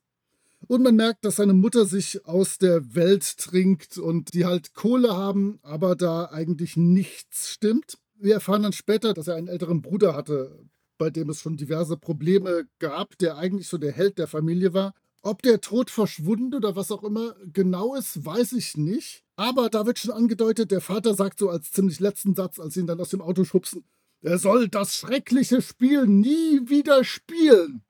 Und 0.69 0.83
man 0.83 0.95
merkt, 0.95 1.25
dass 1.25 1.37
seine 1.37 1.55
Mutter 1.55 1.85
sich 1.85 2.25
aus 2.27 2.59
der 2.59 2.95
Welt 2.95 3.39
trinkt 3.39 3.99
und 3.99 4.35
die 4.35 4.45
halt 4.45 4.75
Kohle 4.75 5.17
haben, 5.17 5.59
aber 5.63 5.97
da 5.97 6.27
eigentlich 6.27 6.77
nichts 6.77 7.51
stimmt. 7.51 7.99
Wir 8.21 8.35
erfahren 8.35 8.63
dann 8.63 8.73
später, 8.73 9.15
dass 9.15 9.29
er 9.29 9.37
einen 9.37 9.49
älteren 9.49 9.83
Bruder 9.83 10.15
hatte, 10.15 10.69
bei 10.99 11.11
dem 11.11 11.31
es 11.31 11.41
schon 11.41 11.57
diverse 11.57 11.97
Probleme 11.97 12.69
gab, 12.79 13.17
der 13.19 13.39
eigentlich 13.39 13.69
so 13.69 13.79
der 13.79 13.93
Held 13.93 14.19
der 14.19 14.27
Familie 14.27 14.75
war. 14.75 14.95
Ob 15.23 15.43
der 15.43 15.61
Tod 15.61 15.91
verschwunden 15.91 16.55
oder 16.55 16.77
was 16.77 16.91
auch 16.91 17.03
immer 17.03 17.35
genau 17.53 17.95
ist, 17.95 18.25
weiß 18.25 18.53
ich 18.53 18.77
nicht. 18.77 19.25
Aber 19.37 19.71
da 19.71 19.87
wird 19.87 19.99
schon 19.99 20.13
angedeutet, 20.13 20.71
der 20.71 20.81
Vater 20.81 21.15
sagt 21.15 21.39
so 21.39 21.49
als 21.49 21.73
ziemlich 21.73 22.01
letzten 22.01 22.35
Satz, 22.35 22.59
als 22.59 22.75
sie 22.75 22.81
ihn 22.81 22.87
dann 22.87 23.01
aus 23.01 23.11
dem 23.11 23.23
Auto 23.23 23.45
schubsen, 23.45 23.85
er 24.23 24.39
soll 24.39 24.69
das 24.69 24.95
schreckliche 24.95 25.63
Spiel 25.63 26.07
nie 26.07 26.69
wieder 26.69 27.05
spielen. 27.05 27.83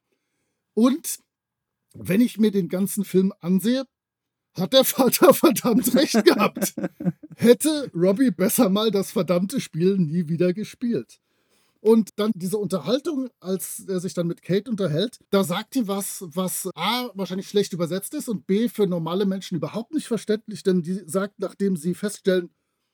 Und 0.75 1.19
wenn 1.95 2.21
ich 2.21 2.39
mir 2.39 2.53
den 2.53 2.69
ganzen 2.69 3.05
Film 3.05 3.33
ansehe, 3.41 3.85
hat 4.54 4.73
der 4.73 4.85
Vater 4.85 5.33
verdammt 5.35 5.95
recht 5.95 6.25
gehabt. 6.25 6.75
Hätte 7.37 7.90
Robbie 7.95 8.30
besser 8.30 8.69
mal 8.69 8.90
das 8.90 9.11
verdammte 9.11 9.61
Spiel 9.61 9.97
nie 9.99 10.28
wieder 10.28 10.52
gespielt. 10.52 11.21
Und 11.83 12.11
dann 12.16 12.30
diese 12.35 12.59
Unterhaltung, 12.59 13.30
als 13.40 13.87
er 13.88 14.00
sich 14.00 14.12
dann 14.12 14.26
mit 14.26 14.42
Kate 14.42 14.71
unterhält, 14.71 15.19
da 15.30 15.45
sagt 15.45 15.75
die 15.75 15.88
was, 15.88 16.23
was 16.26 16.69
A, 16.75 17.09
wahrscheinlich 17.14 17.49
schlecht 17.49 17.73
übersetzt 17.73 18.12
ist 18.12 18.28
und 18.28 18.47
B, 18.47 18.69
für 18.69 18.87
normale 18.87 19.25
Menschen 19.25 19.57
überhaupt 19.57 19.95
nicht 19.95 20.07
verständlich, 20.07 20.62
denn 20.62 20.83
die 20.83 21.00
sagt, 21.07 21.38
nachdem 21.38 21.76
sie 21.76 21.95
feststellen, 21.95 22.50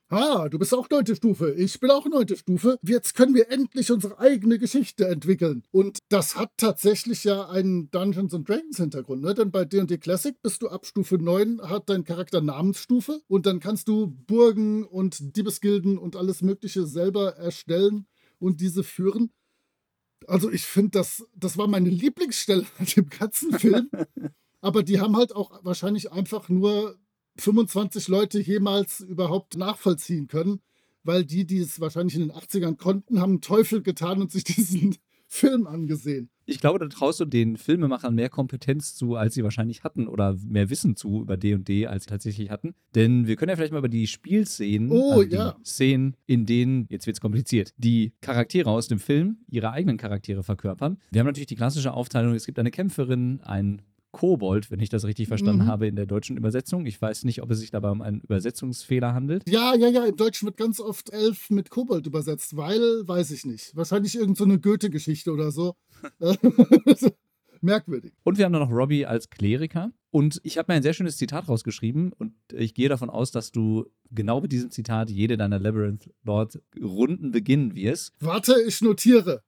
Ah, 0.08 0.48
du 0.48 0.56
bist 0.56 0.72
auch 0.72 0.88
neunte 0.88 1.16
Stufe. 1.16 1.52
Ich 1.54 1.80
bin 1.80 1.90
auch 1.90 2.06
neunte 2.06 2.36
Stufe. 2.36 2.78
Jetzt 2.82 3.14
können 3.14 3.34
wir 3.34 3.50
endlich 3.50 3.90
unsere 3.90 4.20
eigene 4.20 4.56
Geschichte 4.56 5.08
entwickeln. 5.08 5.64
Und 5.72 5.98
das 6.10 6.36
hat 6.36 6.52
tatsächlich 6.56 7.25
ja 7.25 7.48
einen 7.48 7.90
Dungeons 7.90 8.32
and 8.32 8.48
Dragons 8.48 8.76
Hintergrund, 8.76 9.22
ne? 9.22 9.34
Denn 9.34 9.50
bei 9.50 9.64
D&D 9.64 9.98
Classic 9.98 10.40
bist 10.42 10.62
du 10.62 10.68
ab 10.68 10.86
Stufe 10.86 11.16
9, 11.16 11.60
hat 11.62 11.88
dein 11.88 12.04
Charakter 12.04 12.40
Namensstufe 12.40 13.20
und 13.26 13.46
dann 13.46 13.58
kannst 13.58 13.88
du 13.88 14.06
Burgen 14.06 14.84
und 14.84 15.36
Diebesgilden 15.36 15.98
und 15.98 16.14
alles 16.14 16.40
Mögliche 16.40 16.86
selber 16.86 17.34
erstellen 17.36 18.06
und 18.38 18.60
diese 18.60 18.84
führen. 18.84 19.32
Also 20.28 20.52
ich 20.52 20.66
finde, 20.66 20.90
das, 20.90 21.26
das 21.34 21.58
war 21.58 21.66
meine 21.66 21.90
Lieblingsstelle 21.90 22.64
an 22.78 22.86
dem 22.96 23.08
ganzen 23.08 23.58
Film. 23.58 23.90
Aber 24.60 24.84
die 24.84 25.00
haben 25.00 25.16
halt 25.16 25.34
auch 25.34 25.64
wahrscheinlich 25.64 26.12
einfach 26.12 26.48
nur 26.48 26.96
25 27.38 28.09
Leute 28.09 28.40
jemals 28.40 29.00
überhaupt 29.00 29.57
nachvollziehen 29.57 30.26
können, 30.26 30.61
weil 31.05 31.25
die, 31.25 31.47
die 31.47 31.59
es 31.59 31.81
wahrscheinlich 31.81 32.16
in 32.16 32.28
den 32.28 32.33
80ern 32.33 32.76
konnten, 32.76 33.21
haben 33.21 33.33
einen 33.33 33.40
Teufel 33.40 33.83
getan 33.83 34.21
und 34.21 34.33
sich 34.33 34.45
diesen 34.45 34.97
Film 35.28 35.66
angesehen. 35.66 36.31
Ich 36.49 36.61
glaube, 36.61 36.78
da 36.78 36.87
traust 36.87 37.19
du 37.19 37.25
den 37.25 37.57
Filmemachern 37.57 38.14
mehr 38.14 38.28
Kompetenz 38.28 38.95
zu, 38.95 39.16
als 39.16 39.35
sie 39.35 39.43
wahrscheinlich 39.43 39.83
hatten 39.83 40.07
oder 40.07 40.37
mehr 40.47 40.71
Wissen 40.71 40.95
zu 40.95 41.21
über 41.21 41.37
D&D, 41.37 41.88
als 41.88 42.05
sie 42.05 42.11
tatsächlich 42.11 42.50
hatten. 42.50 42.75
Denn 42.95 43.26
wir 43.26 43.35
können 43.35 43.50
ja 43.50 43.57
vielleicht 43.57 43.73
mal 43.73 43.81
über 43.81 43.88
die 43.88 44.07
Spielszenen, 44.07 44.93
oh, 44.93 45.12
also 45.12 45.23
ja. 45.23 45.57
die 45.59 45.64
Szenen, 45.64 46.16
in 46.26 46.47
denen, 46.47 46.87
jetzt 46.88 47.07
wird 47.07 47.16
es 47.16 47.21
kompliziert, 47.21 47.75
die 47.76 48.12
Charaktere 48.21 48.71
aus 48.71 48.87
dem 48.87 49.00
Film 49.00 49.38
ihre 49.49 49.73
eigenen 49.73 49.97
Charaktere 49.97 50.45
verkörpern. 50.45 50.99
Wir 51.11 51.21
haben 51.21 51.26
natürlich 51.26 51.49
die 51.49 51.57
klassische 51.57 51.93
Aufteilung, 51.93 52.35
es 52.35 52.47
gibt 52.47 52.61
eine 52.61 52.71
Kämpferin, 52.71 53.40
einen 53.43 53.83
Kobold, 54.16 54.70
wenn 54.70 54.80
ich 54.80 54.88
das 54.88 55.04
richtig 55.04 55.28
verstanden 55.28 55.64
Mhm. 55.64 55.66
habe 55.66 55.87
in 55.87 55.94
der 55.94 56.06
deutschen 56.06 56.38
Übersetzung. 56.38 56.87
Ich 56.87 57.02
weiß 57.02 57.25
nicht, 57.25 57.42
ob 57.42 57.50
es 57.50 57.58
sich 57.61 57.70
dabei 57.70 57.90
um 57.90 58.00
einen 58.00 58.23
Übersetzungsfehler 58.23 59.12
handelt. 59.12 59.46
Ja, 59.46 59.75
ja, 59.75 59.88
ja, 59.88 60.06
im 60.06 60.16
Deutschen 60.16 60.46
wird 60.46 60.56
ganz 60.56 60.80
oft 60.80 61.12
Elf 61.12 61.50
mit 61.50 61.68
Kobold 61.68 62.06
übersetzt, 62.06 62.56
weil, 62.56 62.80
weiß 63.06 63.30
ich 63.32 63.44
nicht. 63.44 63.76
Wahrscheinlich 63.76 64.16
irgendeine 64.16 64.54
so 64.54 64.61
Goethe-Geschichte 64.61 65.30
oder 65.30 65.50
so. 65.50 65.75
Merkwürdig. 67.61 68.14
Und 68.25 68.38
wir 68.38 68.46
haben 68.46 68.54
dann 68.54 68.62
noch 68.62 68.70
Robbie 68.73 69.04
als 69.04 69.28
Kleriker. 69.28 69.92
Und 70.11 70.40
ich 70.44 70.56
habe 70.56 70.73
mir 70.73 70.76
ein 70.76 70.82
sehr 70.82 70.94
schönes 70.94 71.18
Zitat 71.18 71.46
rausgeschrieben 71.46 72.14
und 72.14 72.32
ich 72.54 72.73
gehe 72.73 72.88
davon 72.88 73.11
aus, 73.11 73.32
dass 73.32 73.52
du 73.52 73.85
genau 74.11 74.40
mit 74.40 74.50
diesem 74.50 74.70
Zitat 74.70 75.11
jede 75.11 75.37
deiner 75.37 75.58
Labyrinth 75.58 76.08
Lord 76.25 76.58
Runden 76.82 77.32
beginnen 77.32 77.75
wirst. 77.75 78.14
Warte, 78.20 78.54
ich 78.66 78.80
notiere. 78.80 79.42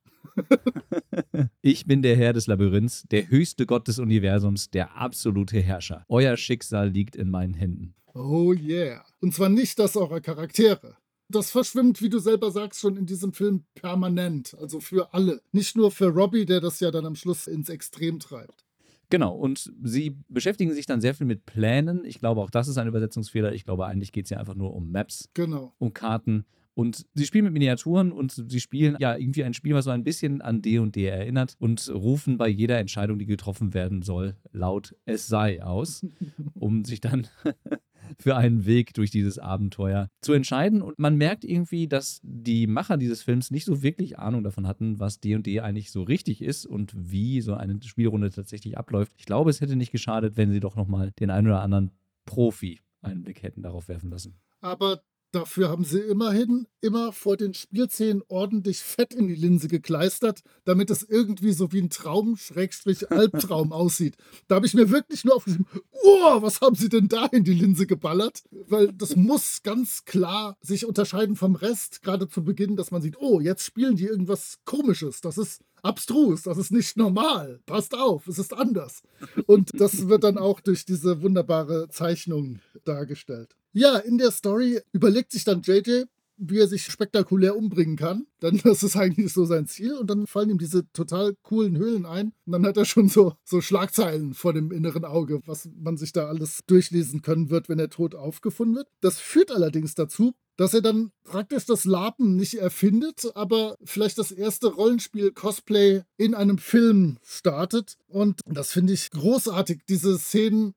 Ich 1.63 1.87
bin 1.87 2.03
der 2.03 2.17
Herr 2.17 2.33
des 2.33 2.47
Labyrinths, 2.47 3.05
der 3.11 3.29
höchste 3.29 3.67
Gott 3.67 3.89
des 3.89 3.99
Universums, 3.99 4.71
der 4.71 4.97
absolute 4.97 5.59
Herrscher. 5.61 6.05
Euer 6.09 6.37
Schicksal 6.37 6.91
liegt 6.91 7.17
in 7.17 7.31
meinen 7.31 7.55
Händen. 7.55 7.95
Oh 8.15 8.53
yeah. 8.53 9.05
Und 9.21 9.35
zwar 9.35 9.49
nicht 9.49 9.79
das 9.79 9.97
eurer 9.97 10.21
Charaktere. 10.21 10.97
Das 11.29 11.51
verschwimmt, 11.51 12.01
wie 12.01 12.09
du 12.09 12.19
selber 12.21 12.51
sagst, 12.51 12.81
schon 12.81 12.97
in 12.97 13.05
diesem 13.07 13.33
Film 13.33 13.65
permanent. 13.75 14.57
Also 14.59 14.81
für 14.81 15.13
alle. 15.13 15.43
Nicht 15.53 15.77
nur 15.77 15.91
für 15.91 16.07
Robbie, 16.09 16.47
der 16.47 16.61
das 16.61 16.81
ja 16.81 16.91
dann 16.91 17.05
am 17.05 17.15
Schluss 17.17 17.47
ins 17.47 17.69
Extrem 17.69 18.19
treibt. 18.19 18.65
Genau, 19.11 19.35
und 19.35 19.73
sie 19.83 20.17
beschäftigen 20.29 20.73
sich 20.73 20.87
dann 20.87 21.01
sehr 21.01 21.15
viel 21.15 21.27
mit 21.27 21.47
Plänen. 21.47 22.05
Ich 22.05 22.19
glaube, 22.19 22.41
auch 22.41 22.51
das 22.51 22.69
ist 22.69 22.77
ein 22.79 22.89
Übersetzungsfehler. 22.89 23.53
Ich 23.53 23.65
glaube, 23.65 23.87
eigentlich 23.87 24.13
geht 24.13 24.25
es 24.25 24.31
ja 24.31 24.39
einfach 24.39 24.55
nur 24.55 24.75
um 24.75 24.91
Maps, 24.91 25.29
Genau. 25.35 25.75
um 25.79 25.93
Karten. 25.95 26.45
Und 26.79 27.07
sie 27.13 27.27
spielen 27.27 27.43
mit 27.43 27.55
Miniaturen 27.55 28.13
und 28.13 28.31
sie 28.31 28.61
spielen 28.61 28.95
ja 29.01 29.17
irgendwie 29.17 29.43
ein 29.43 29.53
Spiel, 29.53 29.75
was 29.75 29.87
so 29.87 29.91
ein 29.91 30.05
bisschen 30.05 30.41
an 30.41 30.63
D 30.63 30.79
und 30.79 30.95
D 30.95 31.07
erinnert 31.07 31.57
und 31.59 31.91
rufen 31.93 32.39
bei 32.39 32.47
jeder 32.47 32.79
Entscheidung, 32.79 33.19
die 33.19 33.27
getroffen 33.27 33.75
werden 33.75 34.03
soll, 34.03 34.37
laut 34.53 34.95
es 35.05 35.27
sei 35.27 35.61
aus, 35.61 36.07
um 36.55 36.85
sich 36.85 37.01
dann 37.01 37.27
für 38.21 38.37
einen 38.37 38.65
Weg 38.65 38.95
durch 38.95 39.11
dieses 39.11 39.41
Abenteuer 39.41 40.09
zu 40.21 40.35
entscheiden. 40.35 40.81
Und 40.81 41.01
man 41.01 41.17
merkt 41.17 41.45
irgendwie, 41.45 41.89
dass 41.89 42.21
die 42.23 42.69
Macher 42.69 42.97
dieses 42.97 43.25
Films 43.25 43.51
nicht 43.51 43.65
so 43.65 43.83
wirklich 43.83 44.21
Ahnung 44.21 44.45
davon 44.45 44.69
hatten, 44.69 45.01
was 45.01 45.19
D&D 45.19 45.59
eigentlich 45.59 45.91
so 45.91 46.05
richtig 46.05 46.43
ist 46.43 46.65
und 46.65 46.93
wie 46.95 47.41
so 47.41 47.55
eine 47.55 47.81
Spielrunde 47.83 48.31
tatsächlich 48.31 48.79
abläuft. 48.79 49.11
Ich 49.17 49.27
glaube, 49.27 49.51
es 49.51 49.61
hätte 49.61 49.75
nicht 49.75 49.91
geschadet, 49.91 50.37
wenn 50.37 50.53
sie 50.53 50.61
doch 50.61 50.77
nochmal 50.77 51.11
den 51.19 51.31
einen 51.31 51.49
oder 51.49 51.61
anderen 51.61 51.91
Profi 52.25 52.79
einen 53.03 53.25
Blick 53.25 53.43
hätten 53.43 53.63
darauf 53.63 53.89
werfen 53.89 54.11
lassen. 54.11 54.39
Aber 54.61 55.03
dafür 55.33 55.69
haben 55.69 55.85
sie 55.85 56.01
immerhin 56.01 56.67
immer 56.81 57.13
vor 57.13 57.37
den 57.37 57.55
Spielszenen 57.55 58.23
ordentlich 58.29 58.81
Fett 58.81 59.15
in 59.15 59.29
die 59.29 59.35
Linse 59.35 59.69
gekleistert, 59.69 60.43
damit 60.65 60.91
es 60.91 61.03
irgendwie 61.03 61.53
so 61.53 61.73
wie 61.73 61.81
ein 61.81 61.91
Traum, 61.91 62.37
Schrägstrich, 62.37 63.11
Albtraum 63.11 63.73
aussieht. 63.73 64.17
Da 64.47 64.57
habe 64.57 64.67
ich 64.67 64.75
mir 64.75 64.91
wirklich 64.91 65.25
nur 65.25 65.37
aufgeschrieben, 65.37 65.67
oh, 65.91 66.43
was 66.43 66.61
haben 66.61 66.77
sie 66.77 66.89
denn 66.89 67.09
da 67.09 67.27
in 67.27 67.45
die 67.45 67.55
Linse 67.55 67.87
geballert? 67.87 68.43
Weil 68.51 68.93
das 68.93 69.17
muss 69.17 69.63
ganz 69.63 70.05
klar 70.05 70.57
sich 70.61 70.87
unterscheiden 70.87 71.37
vom 71.37 71.57
Rest, 71.57 72.03
gerade 72.03 72.29
zu 72.29 72.45
Beginn, 72.45 72.77
dass 72.77 72.91
man 72.91 73.03
sieht, 73.03 73.19
oh, 73.19 73.41
jetzt 73.41 73.65
spielen 73.65 73.97
die 73.97 74.07
irgendwas 74.07 74.59
Komisches. 74.65 75.21
Das 75.21 75.39
ist 75.39 75.63
abstrus, 75.83 76.43
das 76.43 76.59
ist 76.59 76.73
nicht 76.73 76.97
normal. 76.97 77.61
Passt 77.67 77.95
auf, 77.95 78.27
es 78.27 78.39
ist 78.39 78.55
anders. 78.55 79.03
Und 79.47 79.81
das 79.81 80.09
wird 80.09 80.25
dann 80.25 80.39
auch 80.39 80.61
durch 80.61 80.85
diese 80.85 81.23
wunderbare 81.23 81.89
Zeichnung 81.89 82.61
dargestellt. 82.85 83.58
Ja, 83.73 83.97
in 83.99 84.19
der 84.19 84.31
Story 84.31 84.81
überlegt 84.93 85.33
sich 85.33 85.45
dann 85.45 85.63
JJ, 85.63 86.05
wie 86.39 86.59
er 86.59 86.69
sich 86.69 86.85
spektakulär 86.85 87.57
umbringen 87.57 87.97
kann. 87.97 88.27
Dann 88.41 88.59
das 88.65 88.83
ist 88.83 88.97
eigentlich 88.97 89.33
so 89.33 89.45
sein 89.45 89.67
Ziel 89.67 89.95
und 89.95 90.09
dann 90.09 90.27
fallen 90.27 90.51
ihm 90.51 90.59
diese 90.59 90.91
total 90.93 91.35
coolen 91.43 91.77
Höhlen 91.77 92.07
ein 92.07 92.33
und 92.47 92.53
dann 92.53 92.65
hat 92.65 92.77
er 92.77 92.85
schon 92.85 93.09
so, 93.09 93.35
so 93.45 93.61
Schlagzeilen 93.61 94.35
vor 94.35 94.53
dem 94.53 94.71
inneren 94.71 95.05
Auge, 95.05 95.41
was 95.47 95.69
man 95.77 95.97
sich 95.97 96.13
da 96.13 96.29
alles 96.29 96.61
durchlesen 96.67 97.23
können 97.23 97.51
wird, 97.51 97.69
wenn 97.69 97.79
er 97.79 97.91
tot 97.91 98.15
aufgefunden 98.15 98.77
wird. 98.77 98.89
Das 99.01 99.19
führt 99.19 99.51
allerdings 99.51 99.95
dazu, 99.95 100.35
dass 100.57 100.75
er 100.75 100.83
dann 100.83 101.13
praktisch 101.25 101.67
das 101.67 101.85
Lapen 101.85 102.35
nicht 102.37 102.55
erfindet, 102.55 103.31
aber 103.35 103.77
vielleicht 103.85 104.19
das 104.19 104.33
erste 104.33 104.67
Rollenspiel 104.67 105.31
Cosplay 105.31 106.03
in 106.17 106.35
einem 106.35 106.59
Film 106.59 107.19
startet. 107.23 107.97
Und 108.09 108.41
das 108.45 108.73
finde 108.73 108.93
ich 108.93 109.11
großartig, 109.11 109.83
diese 109.89 110.19
Szenen 110.19 110.75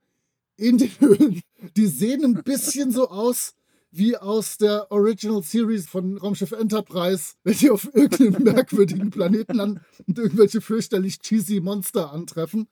in 0.62 0.78
den 0.78 0.92
Höhlen. 1.00 1.42
Die 1.76 1.88
sehen 1.88 2.24
ein 2.24 2.44
bisschen 2.44 2.92
so 2.92 3.10
aus 3.10 3.54
wie 3.92 4.16
aus 4.16 4.58
der 4.58 4.90
Original 4.90 5.44
Series 5.44 5.90
von 5.90 6.18
Raumschiff 6.18 6.54
Enterprise, 6.54 7.34
wenn 7.44 7.58
die 7.58 7.70
auf 7.70 7.94
irgendeinem 7.94 8.44
merkwürdigen 8.54 9.10
Planeten 9.10 9.56
landen 9.56 9.82
und 10.08 10.18
irgendwelche 10.18 10.62
fürchterlich 10.62 11.20
cheesy 11.20 11.60
Monster 11.60 12.12
antreffen. 12.14 12.68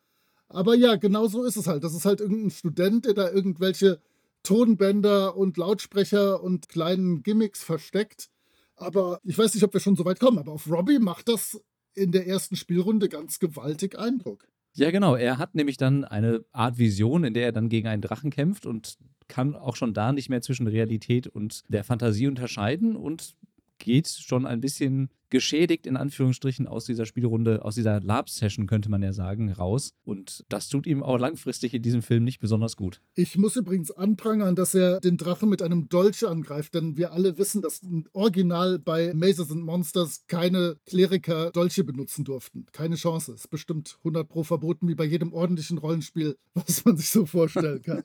Aber 0.48 0.76
ja, 0.76 0.96
genau 0.96 1.28
so 1.28 1.44
ist 1.44 1.58
es 1.58 1.68
halt. 1.68 1.84
Das 1.84 1.94
ist 1.94 2.06
halt 2.06 2.22
irgendein 2.22 2.52
Student, 2.52 3.06
der 3.06 3.14
da 3.14 3.30
irgendwelche 3.30 4.00
Tonbänder 4.44 5.36
und 5.36 5.58
Lautsprecher 5.58 6.42
und 6.42 6.70
kleinen 6.70 7.22
Gimmicks 7.22 7.64
versteckt. 7.64 8.30
Aber 8.76 9.20
ich 9.24 9.38
weiß 9.38 9.54
nicht, 9.54 9.64
ob 9.64 9.74
wir 9.74 9.82
schon 9.82 9.98
so 9.98 10.06
weit 10.06 10.20
kommen, 10.20 10.40
aber 10.40 10.54
auf 10.54 10.70
Robbie 10.72 11.00
macht 11.00 11.28
das 11.28 11.62
in 11.94 12.12
der 12.12 12.28
ersten 12.28 12.56
Spielrunde 12.56 13.10
ganz 13.10 13.40
gewaltig 13.40 14.00
Eindruck. 14.00 14.48
Ja, 14.76 14.92
genau. 14.92 15.16
Er 15.16 15.38
hat 15.38 15.56
nämlich 15.56 15.78
dann 15.78 16.06
eine 16.06 16.46
Art 16.52 16.78
Vision, 16.78 17.24
in 17.24 17.34
der 17.34 17.46
er 17.46 17.52
dann 17.52 17.70
gegen 17.70 17.88
einen 17.88 18.02
Drachen 18.02 18.30
kämpft 18.32 18.66
und 18.66 18.98
kann 19.28 19.56
auch 19.56 19.76
schon 19.76 19.94
da 19.94 20.12
nicht 20.12 20.30
mehr 20.30 20.42
zwischen 20.42 20.68
Realität 20.68 21.28
und 21.28 21.64
der 21.68 21.84
Fantasie 21.84 22.28
unterscheiden 22.28 22.96
und 22.96 23.36
geht 23.80 24.08
schon 24.08 24.46
ein 24.46 24.62
bisschen 24.62 25.10
geschädigt 25.30 25.86
in 25.86 25.98
Anführungsstrichen 25.98 26.68
aus 26.68 26.86
dieser 26.86 27.06
Spielrunde, 27.06 27.64
aus 27.64 27.76
dieser 27.76 28.00
Lab-Session 28.00 28.68
könnte 28.68 28.90
man 28.90 29.02
ja 29.02 29.14
sagen, 29.14 29.52
raus. 29.52 29.92
Und 30.04 30.44
das 30.50 30.70
tut 30.70 30.88
ihm 30.88 31.04
auch 31.04 31.18
langfristig 31.18 31.74
in 31.74 31.82
diesem 31.82 32.02
Film 32.02 32.24
nicht 32.24 32.40
besonders 32.40 32.76
gut. 32.76 33.02
Ich 33.16 33.38
muss 33.38 33.56
übrigens 33.56 33.92
anprangern, 33.92 34.56
dass 34.56 34.74
er 34.74 35.00
den 35.00 35.18
Drachen 35.18 35.50
mit 35.50 35.62
einem 35.62 35.88
Dolch 35.90 36.26
angreift, 36.28 36.74
denn 36.76 36.98
wir 36.98 37.14
alle 37.14 37.38
wissen, 37.38 37.62
dass 37.62 37.82
original 38.14 38.80
bei 38.80 39.14
Mazes 39.14 39.52
and 39.52 39.64
Monsters 39.64 40.26
keine 40.28 40.78
Kleriker 40.86 41.52
Dolche 41.52 41.84
benutzen 41.84 42.26
durften. 42.26 42.66
Keine 42.72 42.96
Chance. 42.96 43.34
Ist 43.34 43.50
bestimmt 43.50 43.98
100 44.00 44.28
pro 44.28 44.44
verboten, 44.44 44.88
wie 44.88 44.96
bei 44.96 45.06
jedem 45.06 45.34
ordentlichen 45.34 45.78
Rollenspiel, 45.78 46.38
was 46.54 46.84
man 46.86 46.98
sich 46.98 47.10
so 47.10 47.26
vorstellen 47.26 47.82
kann. 47.82 48.04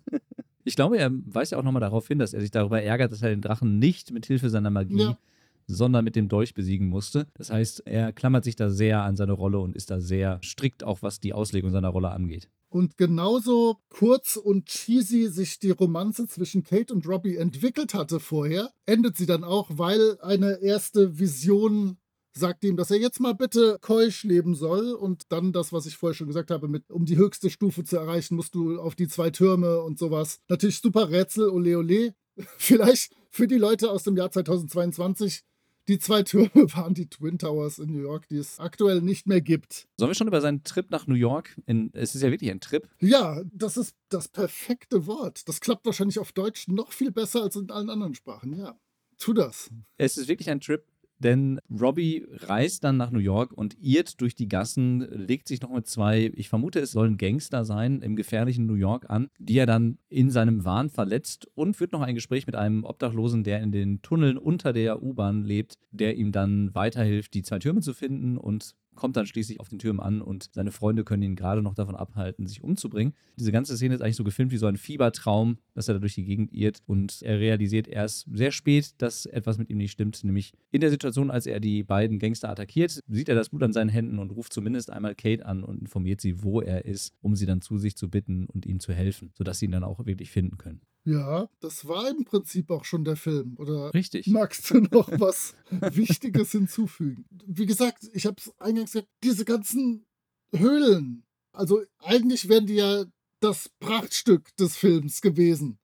Ich 0.65 0.77
glaube, 0.77 0.97
er 0.97 1.11
weist 1.13 1.53
ja 1.53 1.59
auch 1.59 1.63
nochmal 1.63 1.81
darauf 1.81 2.09
hin, 2.09 2.19
dass 2.19 2.33
er 2.33 2.41
sich 2.41 2.51
darüber 2.51 2.81
ärgert, 2.81 3.13
dass 3.13 3.23
er 3.23 3.29
den 3.29 3.43
Drachen 3.43 3.79
nicht 3.79 4.13
mit 4.13 4.27
Hilfe 4.27 4.49
seiner 4.49 4.71
Magie 4.71 4.99
Ja. 4.99 5.19
Sondern 5.67 6.05
mit 6.05 6.17
dem 6.17 6.29
Dolch 6.29 6.55
besiegen 6.55 6.89
musste. 6.89 7.27
Das 7.35 7.51
heißt, 7.51 7.87
er 7.87 8.13
klammert 8.13 8.45
sich 8.45 8.57
da 8.57 8.71
sehr 8.71 9.03
an 9.03 9.17
seine 9.17 9.33
Rolle 9.33 9.59
und 9.59 9.77
ist 9.77 9.91
da 9.91 10.01
sehr 10.01 10.41
strikt, 10.43 10.85
auch 10.85 11.03
was 11.03 11.21
die 11.21 11.33
Auslegung 11.33 11.71
seiner 11.71 11.89
Rolle 11.89 12.11
angeht. 12.11 12.49
Und 12.69 12.97
genauso 12.97 13.77
kurz 13.89 14.35
und 14.35 14.67
cheesy 14.67 15.29
sich 15.29 15.61
die 15.61 15.71
Romanze 15.71 16.27
zwischen 16.27 16.65
Kate 16.65 16.93
und 16.93 17.07
Robbie 17.07 17.37
entwickelt 17.37 17.95
hatte 17.95 18.19
vorher, 18.19 18.73
endet 18.85 19.17
sie 19.17 19.27
dann 19.27 19.45
auch, 19.45 19.69
weil 19.71 20.19
eine 20.21 20.61
erste 20.61 21.21
Vision 21.21 21.99
sagt 22.37 22.65
ihm, 22.65 22.77
dass 22.77 22.91
er 22.91 22.99
jetzt 22.99 23.21
mal 23.21 23.35
bitte 23.35 23.79
keusch 23.81 24.25
leben 24.25 24.57
soll 24.57 24.93
und 24.93 25.31
dann 25.31 25.53
das, 25.53 25.73
was 25.73 25.87
ich 25.87 25.97
vorher 25.97 26.15
schon 26.15 26.27
gesagt 26.27 26.51
habe, 26.51 26.67
mit 26.67 26.91
um 26.91 27.05
die 27.05 27.17
höchste 27.17 27.49
Stufe 27.49 27.85
zu 27.85 27.97
erreichen, 27.97 28.35
musst 28.35 28.57
du 28.57 28.81
auf 28.81 28.97
die 28.97 29.07
zwei 29.07 29.31
Türme 29.31 29.81
und 29.81 29.99
sowas. 29.99 30.41
Natürlich 30.49 30.81
super 30.81 31.11
Rätsel, 31.11 31.49
ole 31.49 31.79
ole. 31.79 32.15
Vielleicht 32.59 33.15
für 33.31 33.47
die 33.47 33.59
Leute 33.59 33.91
aus 33.91 34.03
dem 34.03 34.17
Jahr 34.17 34.33
2022 34.33 35.43
die 35.89 35.99
zwei 35.99 36.23
Türme 36.23 36.51
waren 36.55 36.95
die 36.95 37.09
Twin 37.09 37.39
Towers 37.39 37.79
in 37.79 37.93
New 37.93 38.01
York, 38.01 38.29
die 38.29 38.39
es 38.39 38.59
aktuell 38.59 39.01
nicht 39.01 39.27
mehr 39.27 39.41
gibt. 39.41 39.87
Sollen 39.99 40.11
wir 40.11 40.15
schon 40.15 40.29
über 40.29 40.41
seinen 40.41 40.65
Trip 40.65 40.91
nach 40.91 41.07
New 41.07 41.15
York? 41.15 41.61
In, 41.67 41.91
es 41.95 42.15
ist 42.15 42.23
ja 42.23 42.31
wirklich 42.31 42.51
ein 42.51 42.61
Trip. 42.61 42.89
Ja, 43.01 43.43
das 43.53 43.77
ist 43.77 43.97
das 44.09 44.29
perfekte 44.29 45.07
Wort. 45.07 45.49
Das 45.49 45.61
klappt 45.61 45.87
wahrscheinlich 45.87 46.19
auf 46.19 46.33
Deutsch 46.33 46.69
noch 46.69 46.93
viel 46.93 47.11
besser 47.11 47.43
als 47.43 47.57
in 47.57 47.71
allen 47.71 47.91
anderen 47.91 48.15
Sprachen. 48.15 48.59
Ja, 48.59 48.79
tu 49.19 49.33
das. 49.33 49.71
Es 49.97 50.17
ist 50.17 50.29
wirklich 50.29 50.51
ein 50.51 50.61
Trip, 50.61 50.85
denn 51.19 51.61
Robbie 51.71 52.27
reist 52.31 52.85
dann 52.85 52.97
nach 52.97 53.11
New 53.11 53.19
York 53.19 53.53
und 53.53 53.77
irrt 53.81 54.21
durch 54.21 54.35
die 54.35 54.49
Gassen, 54.49 55.01
legt 55.01 55.49
sich 55.49 55.61
noch 55.61 55.73
mit 55.73 55.87
zwei, 55.87 56.33
ich 56.35 56.49
vermute, 56.49 56.81
es 56.81 56.93
sollen 56.93 57.17
Gangster 57.17 57.65
sein, 57.65 58.03
im 58.03 58.17
gefährlichen 58.17 58.67
New 58.67 58.75
York 58.75 59.09
an, 59.09 59.29
die 59.39 59.59
er 59.59 59.67
dann 59.67 59.99
in 60.09 60.31
seinem 60.31 60.65
Wahn 60.65 60.91
verletzt 60.91 61.49
und 61.55 61.77
führt 61.77 61.93
noch 61.93 62.03
ein 62.03 62.15
Gespräch 62.15 62.47
mit 62.47 62.57
einem 62.57 62.85
Obdachlosen, 62.85 63.45
der 63.45 63.61
in 63.61 63.73
den 63.73 64.03
Tunneln 64.03 64.37
unter 64.37 64.73
der 64.73 65.03
U-Bahn 65.03 65.45
lebt, 65.45 65.79
der 65.91 66.17
ihm 66.17 66.33
dann 66.33 66.75
weiterhilft, 66.75 67.35
die 67.35 67.43
zwei 67.43 67.59
Türme 67.59 67.81
zu 67.81 67.95
finden 67.95 68.37
und 68.37 68.75
kommt 68.95 69.17
dann 69.17 69.27
schließlich 69.27 69.61
auf 69.61 69.69
den 69.69 69.79
Türmen 69.79 70.01
an 70.01 70.21
und 70.21 70.51
seine 70.53 70.73
Freunde 70.73 71.05
können 71.05 71.23
ihn 71.23 71.37
gerade 71.37 71.63
noch 71.63 71.75
davon 71.75 71.97
abhalten, 71.97 72.47
sich 72.47 72.63
umzubringen. 72.63 73.15
Diese 73.37 73.53
ganze 73.53 73.77
Szene 73.77 73.95
ist 73.95 74.01
eigentlich 74.01 74.17
so 74.17 74.25
gefilmt 74.25 74.53
wie 74.53 74.57
so 74.57 74.67
ein 74.67 74.77
Fiebertraum, 74.77 75.59
dass 75.75 75.89
er 75.89 75.95
da 75.95 76.01
durch 76.01 76.15
die 76.15 76.25
Gegend 76.25 76.53
irrt 76.53 76.79
und 76.87 77.23
er 77.23 77.39
realisiert 77.39 77.89
erst 77.89 78.27
sehr 78.33 78.53
spät, 78.53 78.95
dass 78.99 79.27
etwas 79.27 79.59
mit 79.59 79.71
ihm 79.71 79.79
nicht 79.79 79.93
stimmt, 79.93 80.23
nämlich 80.25 80.53
in 80.71 80.81
der 80.81 80.91
Situation, 80.91 81.31
als 81.31 81.47
er 81.47 81.61
die 81.61 81.83
beiden 81.83 82.19
Gangster 82.19 82.51
attackiert, 82.51 83.01
sieht 83.07 83.29
er 83.29 83.35
das 83.35 83.49
Blut 83.49 83.63
an 83.63 83.73
seinen 83.73 83.89
Händen 83.89 84.19
und 84.19 84.31
ruft 84.31 84.53
zumindest 84.53 84.91
einmal 84.91 85.15
Kate 85.15 85.45
an 85.47 85.65
und 85.65 85.81
informiert 85.81 86.21
sie, 86.21 86.43
wo 86.43 86.61
er 86.61 86.85
ist, 86.85 87.15
um 87.21 87.37
sie 87.37 87.47
dann 87.47 87.61
zu 87.61 87.79
sich 87.79 87.97
zu 87.97 88.09
bitten 88.09 88.47
und 88.47 88.67
ihm 88.67 88.81
zu 88.81 88.93
helfen, 88.93 89.33
sodass 89.37 89.59
sie 89.59 89.67
ihn 89.67 89.73
dann 89.73 89.85
auch 89.85 90.05
wirklich 90.07 90.31
finden 90.31 90.59
können. 90.59 90.81
Ja, 91.05 91.49
das 91.61 91.87
war 91.87 92.09
im 92.09 92.25
Prinzip 92.25 92.71
auch 92.71 92.85
schon 92.85 93.05
der 93.05 93.17
Film. 93.17 93.57
Oder 93.59 93.93
Richtig. 93.93 94.27
magst 94.27 94.71
du 94.71 94.81
noch 94.81 95.09
was 95.21 95.55
Wichtiges 95.71 96.53
hinzufügen? 96.53 97.27
Wie 97.47 97.67
gesagt, 97.67 98.09
ich 98.15 98.27
habe 98.27 98.37
es 98.39 98.53
eingangs 98.59 98.93
gesagt, 98.93 99.09
diese 99.23 99.45
ganzen 99.45 100.07
Höhlen. 100.53 101.25
Also 101.53 101.83
eigentlich 101.99 102.49
wären 102.49 102.67
die 102.67 102.77
ja 102.77 103.05
das 103.41 103.69
Prachtstück 103.81 104.57
des 104.57 104.77
Films 104.77 105.21
gewesen. 105.21 105.79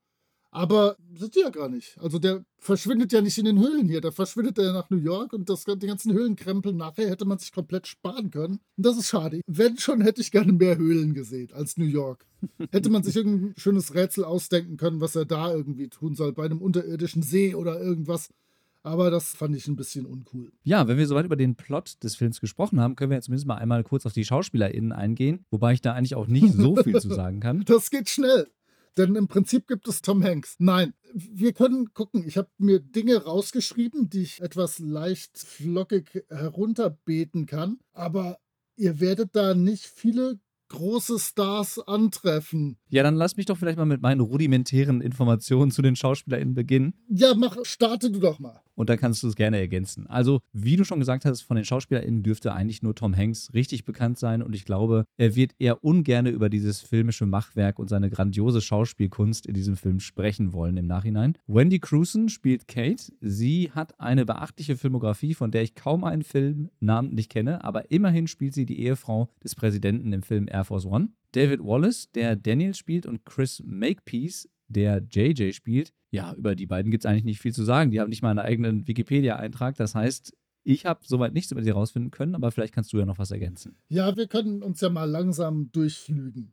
Aber 0.52 0.96
sind 1.14 1.36
die 1.36 1.40
ja 1.40 1.50
gar 1.50 1.68
nicht. 1.68 1.96
Also 2.00 2.18
der 2.18 2.44
verschwindet 2.58 3.12
ja 3.12 3.20
nicht 3.20 3.38
in 3.38 3.44
den 3.44 3.60
Höhlen 3.60 3.88
hier. 3.88 4.00
Da 4.00 4.10
verschwindet 4.10 4.58
er 4.58 4.72
nach 4.72 4.90
New 4.90 4.98
York 4.98 5.32
und 5.32 5.48
das, 5.48 5.64
die 5.64 5.86
ganzen 5.86 6.12
Höhlenkrempel 6.12 6.72
nachher 6.72 7.08
hätte 7.08 7.24
man 7.24 7.38
sich 7.38 7.52
komplett 7.52 7.86
sparen 7.86 8.30
können. 8.30 8.58
Und 8.76 8.86
das 8.86 8.96
ist 8.96 9.08
schade. 9.08 9.40
Wenn 9.46 9.78
schon, 9.78 10.00
hätte 10.00 10.20
ich 10.20 10.32
gerne 10.32 10.52
mehr 10.52 10.76
Höhlen 10.76 11.14
gesehen 11.14 11.50
als 11.52 11.76
New 11.76 11.84
York. 11.84 12.26
Hätte 12.70 12.88
man 12.88 13.02
sich 13.02 13.16
irgendein 13.16 13.52
schönes 13.58 13.94
Rätsel 13.94 14.24
ausdenken 14.24 14.78
können, 14.78 15.02
was 15.02 15.14
er 15.14 15.26
da 15.26 15.52
irgendwie 15.52 15.88
tun 15.88 16.14
soll, 16.14 16.32
bei 16.32 16.46
einem 16.46 16.62
unterirdischen 16.62 17.22
See 17.22 17.54
oder 17.54 17.78
irgendwas. 17.78 18.30
Aber 18.82 19.10
das 19.10 19.34
fand 19.34 19.54
ich 19.54 19.68
ein 19.68 19.76
bisschen 19.76 20.06
uncool. 20.06 20.50
Ja, 20.62 20.88
wenn 20.88 20.96
wir 20.96 21.06
soweit 21.06 21.26
über 21.26 21.36
den 21.36 21.54
Plot 21.54 22.02
des 22.02 22.16
Films 22.16 22.40
gesprochen 22.40 22.80
haben, 22.80 22.96
können 22.96 23.10
wir 23.10 23.16
jetzt 23.16 23.26
zumindest 23.26 23.46
mal 23.46 23.56
einmal 23.56 23.84
kurz 23.84 24.06
auf 24.06 24.14
die 24.14 24.24
SchauspielerInnen 24.24 24.92
eingehen, 24.92 25.44
wobei 25.50 25.74
ich 25.74 25.82
da 25.82 25.92
eigentlich 25.92 26.14
auch 26.14 26.28
nicht 26.28 26.54
so 26.54 26.76
viel 26.76 26.98
zu 26.98 27.08
sagen 27.14 27.40
kann. 27.40 27.62
Das 27.66 27.90
geht 27.90 28.08
schnell. 28.08 28.46
Denn 28.96 29.14
im 29.14 29.28
Prinzip 29.28 29.66
gibt 29.66 29.88
es 29.88 30.02
Tom 30.02 30.22
Hanks. 30.22 30.56
Nein, 30.58 30.94
wir 31.14 31.52
können 31.52 31.92
gucken. 31.94 32.26
Ich 32.26 32.36
habe 32.36 32.48
mir 32.58 32.80
Dinge 32.80 33.24
rausgeschrieben, 33.24 34.10
die 34.10 34.22
ich 34.22 34.40
etwas 34.40 34.78
leicht 34.78 35.38
flockig 35.38 36.24
herunterbeten 36.28 37.46
kann. 37.46 37.78
Aber 37.92 38.38
ihr 38.76 39.00
werdet 39.00 39.36
da 39.36 39.54
nicht 39.54 39.86
viele 39.86 40.40
große 40.70 41.18
Stars 41.18 41.78
antreffen. 41.80 42.78
Ja, 42.88 43.02
dann 43.02 43.16
lass 43.16 43.36
mich 43.36 43.46
doch 43.46 43.58
vielleicht 43.58 43.76
mal 43.76 43.84
mit 43.84 44.00
meinen 44.00 44.20
rudimentären 44.20 45.00
Informationen 45.00 45.70
zu 45.70 45.82
den 45.82 45.96
SchauspielerInnen 45.96 46.54
beginnen. 46.54 46.94
Ja, 47.08 47.34
mach, 47.34 47.56
starte 47.64 48.10
du 48.10 48.20
doch 48.20 48.38
mal. 48.38 48.62
Und 48.80 48.88
da 48.88 48.96
kannst 48.96 49.22
du 49.22 49.28
es 49.28 49.36
gerne 49.36 49.58
ergänzen. 49.58 50.06
Also, 50.06 50.40
wie 50.54 50.74
du 50.76 50.84
schon 50.84 51.00
gesagt 51.00 51.26
hast, 51.26 51.42
von 51.42 51.56
den 51.56 51.66
SchauspielerInnen 51.66 52.22
dürfte 52.22 52.54
eigentlich 52.54 52.82
nur 52.82 52.94
Tom 52.94 53.14
Hanks 53.14 53.52
richtig 53.52 53.84
bekannt 53.84 54.18
sein. 54.18 54.40
Und 54.42 54.54
ich 54.54 54.64
glaube, 54.64 55.04
er 55.18 55.36
wird 55.36 55.52
eher 55.58 55.84
ungern 55.84 56.24
über 56.24 56.48
dieses 56.48 56.80
filmische 56.80 57.26
Machwerk 57.26 57.78
und 57.78 57.90
seine 57.90 58.08
grandiose 58.08 58.62
Schauspielkunst 58.62 59.44
in 59.44 59.52
diesem 59.52 59.76
Film 59.76 60.00
sprechen 60.00 60.54
wollen 60.54 60.78
im 60.78 60.86
Nachhinein. 60.86 61.36
Wendy 61.46 61.78
Cruson 61.78 62.30
spielt 62.30 62.68
Kate. 62.68 63.12
Sie 63.20 63.70
hat 63.70 64.00
eine 64.00 64.24
beachtliche 64.24 64.78
Filmografie, 64.78 65.34
von 65.34 65.50
der 65.50 65.60
ich 65.60 65.74
kaum 65.74 66.02
einen 66.02 66.22
Film 66.22 66.70
namentlich 66.80 67.28
kenne, 67.28 67.62
aber 67.62 67.90
immerhin 67.90 68.28
spielt 68.28 68.54
sie 68.54 68.64
die 68.64 68.80
Ehefrau 68.80 69.28
des 69.44 69.54
Präsidenten 69.54 70.14
im 70.14 70.22
Film 70.22 70.48
Air 70.50 70.64
Force 70.64 70.86
One. 70.86 71.10
David 71.32 71.62
Wallace, 71.62 72.10
der 72.12 72.34
Daniel 72.34 72.74
spielt, 72.74 73.04
und 73.04 73.26
Chris 73.26 73.62
Makepeace, 73.64 74.48
der 74.70 75.02
JJ 75.10 75.52
spielt. 75.52 75.92
Ja, 76.10 76.34
über 76.34 76.54
die 76.56 76.66
beiden 76.66 76.90
gibt 76.90 77.04
es 77.04 77.10
eigentlich 77.10 77.24
nicht 77.24 77.40
viel 77.40 77.52
zu 77.52 77.64
sagen. 77.64 77.90
Die 77.90 78.00
haben 78.00 78.08
nicht 78.08 78.22
mal 78.22 78.30
einen 78.30 78.38
eigenen 78.38 78.88
Wikipedia-Eintrag. 78.88 79.76
Das 79.76 79.94
heißt, 79.94 80.32
ich 80.64 80.86
habe 80.86 81.00
soweit 81.04 81.32
nichts 81.32 81.52
über 81.52 81.62
sie 81.62 81.70
herausfinden 81.70 82.10
können, 82.10 82.34
aber 82.34 82.50
vielleicht 82.50 82.74
kannst 82.74 82.92
du 82.92 82.98
ja 82.98 83.06
noch 83.06 83.18
was 83.18 83.30
ergänzen. 83.30 83.76
Ja, 83.88 84.16
wir 84.16 84.26
können 84.26 84.62
uns 84.62 84.80
ja 84.80 84.90
mal 84.90 85.08
langsam 85.08 85.70
durchflügen. 85.72 86.52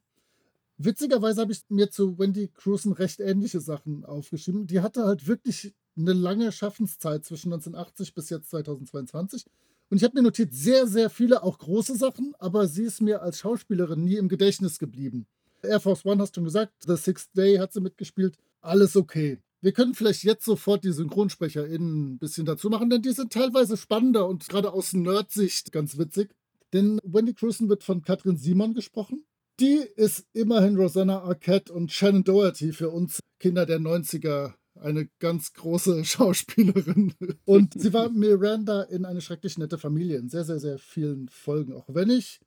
Witzigerweise 0.77 1.41
habe 1.41 1.51
ich 1.51 1.61
mir 1.69 1.89
zu 1.89 2.19
Wendy 2.19 2.49
Cruson 2.53 2.93
recht 2.93 3.19
ähnliche 3.19 3.59
Sachen 3.59 4.05
aufgeschrieben. 4.05 4.67
Die 4.67 4.81
hatte 4.81 5.05
halt 5.05 5.27
wirklich 5.27 5.73
eine 5.97 6.13
lange 6.13 6.51
Schaffenszeit 6.51 7.25
zwischen 7.25 7.51
1980 7.51 8.13
bis 8.13 8.29
jetzt 8.29 8.51
2022. 8.51 9.45
Und 9.89 9.97
ich 9.97 10.03
habe 10.03 10.15
mir 10.15 10.23
notiert, 10.23 10.53
sehr, 10.53 10.85
sehr 10.85 11.09
viele, 11.09 11.43
auch 11.43 11.57
große 11.57 11.95
Sachen, 11.95 12.33
aber 12.39 12.67
sie 12.67 12.83
ist 12.83 13.01
mir 13.01 13.21
als 13.21 13.39
Schauspielerin 13.39 14.03
nie 14.03 14.17
im 14.17 14.29
Gedächtnis 14.29 14.79
geblieben. 14.79 15.25
Air 15.63 15.79
Force 15.79 16.05
One 16.05 16.21
hast 16.21 16.35
du 16.35 16.39
schon 16.39 16.45
gesagt, 16.45 16.73
The 16.85 16.95
Sixth 16.95 17.35
Day 17.35 17.57
hat 17.57 17.73
sie 17.73 17.81
mitgespielt. 17.81 18.37
Alles 18.61 18.95
okay. 18.95 19.39
Wir 19.61 19.71
können 19.71 19.95
vielleicht 19.95 20.23
jetzt 20.23 20.45
sofort 20.45 20.83
die 20.83 20.91
SynchronsprecherInnen 20.91 22.13
ein 22.13 22.17
bisschen 22.19 22.45
dazu 22.45 22.69
machen, 22.69 22.89
denn 22.89 23.01
die 23.01 23.11
sind 23.11 23.33
teilweise 23.33 23.75
spannender 23.75 24.27
und 24.27 24.47
gerade 24.47 24.71
aus 24.71 24.93
Nerd-Sicht 24.93 25.71
ganz 25.71 25.97
witzig. 25.97 26.35
Denn 26.73 26.99
Wendy 27.03 27.33
Cruson 27.33 27.69
wird 27.69 27.83
von 27.83 28.01
Katrin 28.01 28.37
Simon 28.37 28.73
gesprochen. 28.73 29.25
Die 29.59 29.79
ist 29.95 30.27
immerhin 30.33 30.75
Rosanna 30.75 31.23
Arquette 31.23 31.73
und 31.73 31.91
Shannon 31.91 32.23
Doherty 32.23 32.73
für 32.73 32.89
uns 32.89 33.19
Kinder 33.39 33.65
der 33.65 33.79
90er 33.79 34.53
eine 34.79 35.09
ganz 35.19 35.53
große 35.53 36.05
Schauspielerin. 36.05 37.13
Und 37.45 37.73
sie 37.79 37.93
war 37.93 38.09
Miranda 38.09 38.83
in 38.83 39.05
eine 39.05 39.21
schrecklich 39.21 39.57
nette 39.57 39.79
Familie 39.79 40.17
in 40.17 40.29
sehr, 40.29 40.43
sehr, 40.43 40.59
sehr 40.59 40.77
vielen 40.77 41.29
Folgen. 41.29 41.73
Auch 41.73 41.85
wenn 41.87 42.11
ich 42.11 42.39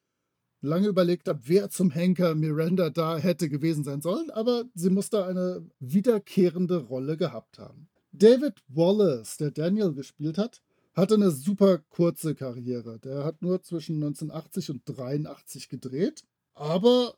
lange 0.60 0.88
überlegt 0.88 1.28
habe, 1.28 1.40
wer 1.44 1.70
zum 1.70 1.90
Henker 1.90 2.34
Miranda 2.34 2.90
da 2.90 3.18
hätte 3.18 3.48
gewesen 3.48 3.84
sein 3.84 4.00
sollen, 4.00 4.30
aber 4.30 4.64
sie 4.74 4.90
muss 4.90 5.10
da 5.10 5.26
eine 5.26 5.66
wiederkehrende 5.78 6.78
Rolle 6.78 7.16
gehabt 7.16 7.58
haben. 7.58 7.88
David 8.12 8.62
Wallace, 8.68 9.36
der 9.36 9.50
Daniel 9.50 9.92
gespielt 9.92 10.36
hat, 10.36 10.60
hatte 10.94 11.14
eine 11.14 11.30
super 11.30 11.78
kurze 11.78 12.34
Karriere. 12.34 12.98
Der 12.98 13.24
hat 13.24 13.42
nur 13.42 13.62
zwischen 13.62 13.96
1980 13.96 14.70
und 14.70 14.82
83 14.84 15.68
gedreht, 15.68 16.24
aber 16.54 17.14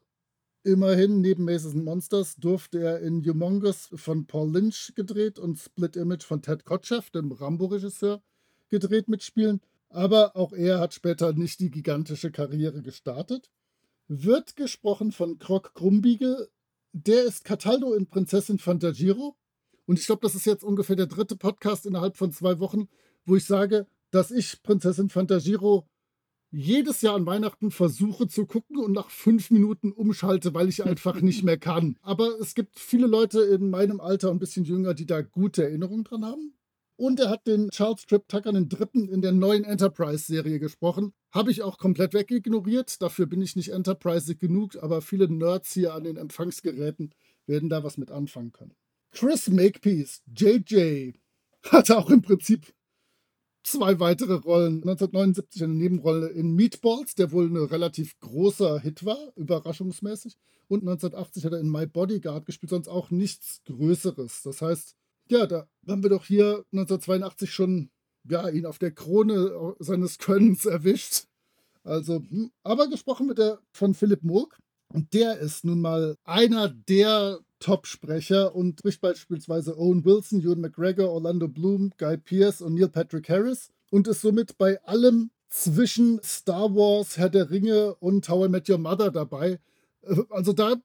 immerhin 0.62 1.20
neben 1.20 1.44
Maces 1.44 1.74
Monsters 1.74 2.36
durfte 2.36 2.80
er 2.80 3.00
in 3.00 3.24
Humongous 3.24 3.88
von 3.94 4.26
Paul 4.26 4.52
Lynch 4.52 4.92
gedreht 4.94 5.38
und 5.38 5.58
Split 5.58 5.96
Image 5.96 6.22
von 6.24 6.42
Ted 6.42 6.64
Kotcheff, 6.64 7.10
dem 7.10 7.32
Rambo-Regisseur, 7.32 8.22
gedreht 8.68 9.08
mitspielen 9.08 9.60
aber 9.92 10.36
auch 10.36 10.52
er 10.52 10.78
hat 10.80 10.94
später 10.94 11.32
nicht 11.32 11.60
die 11.60 11.70
gigantische 11.70 12.30
Karriere 12.30 12.82
gestartet. 12.82 13.50
Wird 14.08 14.56
gesprochen 14.56 15.12
von 15.12 15.38
Krog 15.38 15.74
Krumbiegel. 15.74 16.48
Der 16.92 17.22
ist 17.24 17.44
Cataldo 17.44 17.94
in 17.94 18.06
Prinzessin 18.06 18.58
Fantagiro. 18.58 19.36
Und 19.86 19.98
ich 19.98 20.06
glaube, 20.06 20.22
das 20.22 20.34
ist 20.34 20.46
jetzt 20.46 20.64
ungefähr 20.64 20.96
der 20.96 21.06
dritte 21.06 21.36
Podcast 21.36 21.86
innerhalb 21.86 22.16
von 22.16 22.32
zwei 22.32 22.58
Wochen, 22.58 22.88
wo 23.24 23.36
ich 23.36 23.44
sage, 23.44 23.86
dass 24.10 24.30
ich 24.30 24.62
Prinzessin 24.62 25.08
Fantagiro 25.08 25.88
jedes 26.50 27.00
Jahr 27.00 27.14
an 27.14 27.24
Weihnachten 27.24 27.70
versuche 27.70 28.28
zu 28.28 28.44
gucken 28.44 28.76
und 28.76 28.92
nach 28.92 29.08
fünf 29.08 29.50
Minuten 29.50 29.90
umschalte, 29.90 30.52
weil 30.52 30.68
ich 30.68 30.84
einfach 30.84 31.20
nicht 31.22 31.42
mehr 31.42 31.56
kann. 31.56 31.96
Aber 32.02 32.38
es 32.40 32.54
gibt 32.54 32.78
viele 32.78 33.06
Leute 33.06 33.40
in 33.40 33.70
meinem 33.70 34.00
Alter 34.00 34.30
ein 34.30 34.38
bisschen 34.38 34.64
jünger, 34.64 34.92
die 34.92 35.06
da 35.06 35.22
gute 35.22 35.64
Erinnerungen 35.64 36.04
dran 36.04 36.26
haben. 36.26 36.54
Und 36.96 37.20
er 37.20 37.30
hat 37.30 37.46
den 37.46 37.70
Charles 37.70 38.06
Tripp 38.06 38.28
Tucker 38.28 38.52
den 38.52 38.68
dritten 38.68 39.08
in 39.08 39.22
der 39.22 39.32
neuen 39.32 39.64
Enterprise-Serie 39.64 40.58
gesprochen. 40.58 41.12
Habe 41.30 41.50
ich 41.50 41.62
auch 41.62 41.78
komplett 41.78 42.14
wegignoriert. 42.14 43.00
Dafür 43.00 43.26
bin 43.26 43.40
ich 43.40 43.56
nicht 43.56 43.70
Enterprise 43.70 44.36
genug, 44.36 44.76
aber 44.82 45.02
viele 45.02 45.28
Nerds 45.28 45.72
hier 45.72 45.94
an 45.94 46.04
den 46.04 46.16
Empfangsgeräten 46.16 47.14
werden 47.46 47.68
da 47.68 47.82
was 47.82 47.96
mit 47.96 48.10
anfangen 48.10 48.52
können. 48.52 48.74
Chris 49.10 49.48
Makepeace, 49.48 50.22
JJ, 50.26 51.12
hatte 51.64 51.98
auch 51.98 52.10
im 52.10 52.22
Prinzip 52.22 52.72
zwei 53.62 54.00
weitere 54.00 54.34
Rollen. 54.34 54.76
1979 54.76 55.62
eine 55.62 55.74
Nebenrolle 55.74 56.28
in 56.28 56.54
Meatballs, 56.54 57.14
der 57.14 57.32
wohl 57.32 57.46
ein 57.46 57.56
relativ 57.56 58.18
großer 58.20 58.80
Hit 58.80 59.04
war, 59.04 59.32
überraschungsmäßig. 59.36 60.36
Und 60.68 60.80
1980 60.80 61.44
hat 61.44 61.52
er 61.52 61.60
in 61.60 61.70
My 61.70 61.86
Bodyguard 61.86 62.46
gespielt, 62.46 62.70
sonst 62.70 62.88
auch 62.88 63.10
nichts 63.10 63.62
Größeres. 63.64 64.42
Das 64.42 64.62
heißt, 64.62 64.96
ja, 65.32 65.46
da 65.46 65.66
haben 65.88 66.02
wir 66.02 66.10
doch 66.10 66.24
hier 66.24 66.64
1982 66.72 67.52
schon 67.52 67.90
ja, 68.28 68.48
ihn 68.48 68.66
auf 68.66 68.78
der 68.78 68.92
Krone 68.92 69.74
seines 69.80 70.18
Könnens 70.18 70.64
erwischt. 70.64 71.24
Also, 71.84 72.22
hm, 72.28 72.52
aber 72.62 72.88
gesprochen 72.88 73.28
wird 73.28 73.40
er 73.40 73.58
von 73.72 73.94
Philipp 73.94 74.22
Murk. 74.22 74.58
Und 74.92 75.14
der 75.14 75.38
ist 75.38 75.64
nun 75.64 75.80
mal 75.80 76.16
einer 76.24 76.68
der 76.68 77.40
Top-Sprecher 77.60 78.54
und 78.54 78.80
spricht 78.80 79.00
beispielsweise 79.00 79.78
Owen 79.78 80.04
Wilson, 80.04 80.42
Ewan 80.42 80.60
McGregor, 80.60 81.10
Orlando 81.10 81.48
Bloom, 81.48 81.90
Guy 81.96 82.18
Pearce 82.18 82.60
und 82.60 82.74
Neil 82.74 82.88
Patrick 82.88 83.28
Harris 83.28 83.70
und 83.90 84.06
ist 84.06 84.20
somit 84.20 84.58
bei 84.58 84.82
allem 84.84 85.30
zwischen 85.48 86.20
Star 86.22 86.74
Wars, 86.74 87.16
Herr 87.16 87.30
der 87.30 87.50
Ringe 87.50 87.94
und 87.96 88.28
How 88.28 88.46
I 88.46 88.50
Met 88.50 88.68
Your 88.68 88.78
Mother 88.78 89.10
dabei. 89.10 89.60
Äh, 90.02 90.16
also 90.30 90.52
da 90.52 90.76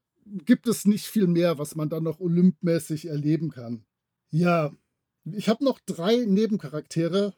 gibt 0.46 0.68
es 0.68 0.86
nicht 0.86 1.06
viel 1.06 1.28
mehr, 1.28 1.58
was 1.58 1.76
man 1.76 1.90
dann 1.90 2.04
noch 2.04 2.20
olympmäßig 2.20 3.08
erleben 3.08 3.50
kann. 3.50 3.86
Ja, 4.30 4.72
ich 5.26 5.50
habe 5.50 5.63
noch 5.63 5.80
drei 5.86 6.18
Nebencharaktere. 6.18 7.34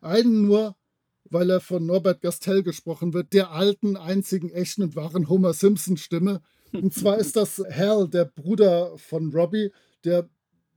Einen 0.00 0.42
nur, 0.42 0.76
weil 1.24 1.50
er 1.50 1.60
von 1.60 1.86
Norbert 1.86 2.20
Gastel 2.20 2.62
gesprochen 2.62 3.14
wird, 3.14 3.32
der 3.32 3.50
alten, 3.50 3.96
einzigen, 3.96 4.50
echten 4.50 4.82
und 4.82 4.96
wahren 4.96 5.28
Homer 5.28 5.54
Simpson-Stimme. 5.54 6.42
Und 6.72 6.92
zwar 6.92 7.18
ist 7.18 7.36
das 7.36 7.58
Hal, 7.58 8.08
der 8.08 8.24
Bruder 8.24 8.96
von 8.98 9.32
Robbie, 9.32 9.70
der 10.04 10.28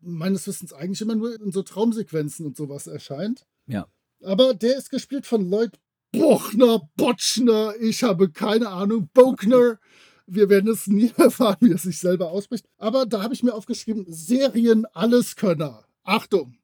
meines 0.02 0.48
Wissens 0.48 0.74
eigentlich 0.74 1.02
immer 1.02 1.16
nur 1.16 1.40
in 1.42 1.52
so 1.52 1.63
Traumsequenzen 1.63 2.46
und 2.46 2.56
sowas 2.56 2.88
erscheint. 2.88 3.46
Ja. 3.66 3.88
Aber 4.24 4.54
der 4.54 4.78
ist 4.78 4.90
gespielt 4.90 5.26
von 5.26 5.50
Lloyd 5.50 5.80
Bochner, 6.12 6.90
Botschner, 6.96 7.74
ich 7.82 8.04
habe 8.04 8.32
keine 8.32 8.70
Ahnung, 8.70 9.10
Bokner. 9.13 9.80
Wir 10.28 10.50
werden 10.50 10.72
es 10.72 10.88
nie 10.88 11.12
erfahren, 11.18 11.58
wie 11.62 11.72
er 11.72 11.78
sich 11.78 12.00
selber 12.00 12.32
ausspricht. 12.32 12.68
Aber 12.78 13.06
da 13.06 13.24
habe 13.24 13.34
ich 13.34 13.44
mir 13.44 13.54
aufgeschrieben, 13.54 14.06
Serien 14.08 14.86
Alleskönner. 14.88 15.86
Achtung, 16.04 16.58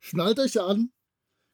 schnallt 0.00 0.38
euch 0.38 0.60
an. 0.60 0.90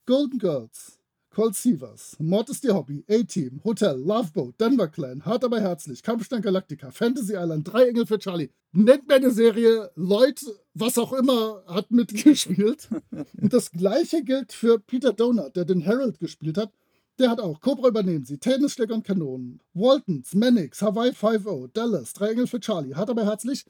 Golden 0.07 0.39
Girls, 0.39 0.99
Cold 1.31 1.55
Seavers, 1.55 2.17
Mord 2.19 2.51
ist 2.51 2.65
ihr 2.65 2.75
Hobby, 2.75 3.05
A-Team, 3.09 3.61
Hotel, 3.63 3.97
Loveboat, 3.97 4.61
Denver 4.61 4.89
Clan, 4.89 5.25
Hart 5.25 5.45
aber 5.45 5.61
herzlich, 5.61 6.03
Kampfstein 6.03 6.43
Galactica, 6.43 6.91
Fantasy 6.91 7.35
Island, 7.35 7.73
Drei 7.73 7.89
Engel 7.89 8.07
für 8.07 8.19
Charlie. 8.19 8.51
Nennt 8.73 9.07
mir 9.07 9.15
eine 9.15 9.31
Serie, 9.31 9.91
Leute, 9.95 10.45
was 10.75 10.99
auch 10.99 11.13
immer, 11.13 11.63
hat 11.69 11.93
mitgespielt. 11.93 12.89
Und 13.41 13.53
das 13.53 13.71
gleiche 13.71 14.25
gilt 14.25 14.53
für 14.53 14.81
Peter 14.81 15.13
Donut, 15.13 15.55
der 15.55 15.65
den 15.65 15.87
Harold 15.87 16.19
gespielt 16.19 16.59
hat. 16.59 16.73
Der 17.21 17.29
hat 17.29 17.41
auch 17.41 17.61
Cobra 17.61 17.89
übernehmen 17.89 18.25
sie, 18.25 18.39
Tennisschläger 18.39 18.95
und 18.95 19.05
Kanonen, 19.05 19.61
Waltons, 19.75 20.35
Mannix, 20.35 20.81
Hawaii 20.81 21.11
5-0, 21.11 21.69
Dallas, 21.75 22.15
Drei 22.15 22.31
Engel 22.31 22.47
für 22.47 22.61
Charlie, 22.61 22.95
hart 22.95 23.11
aber 23.11 23.27
herzlich. 23.27 23.67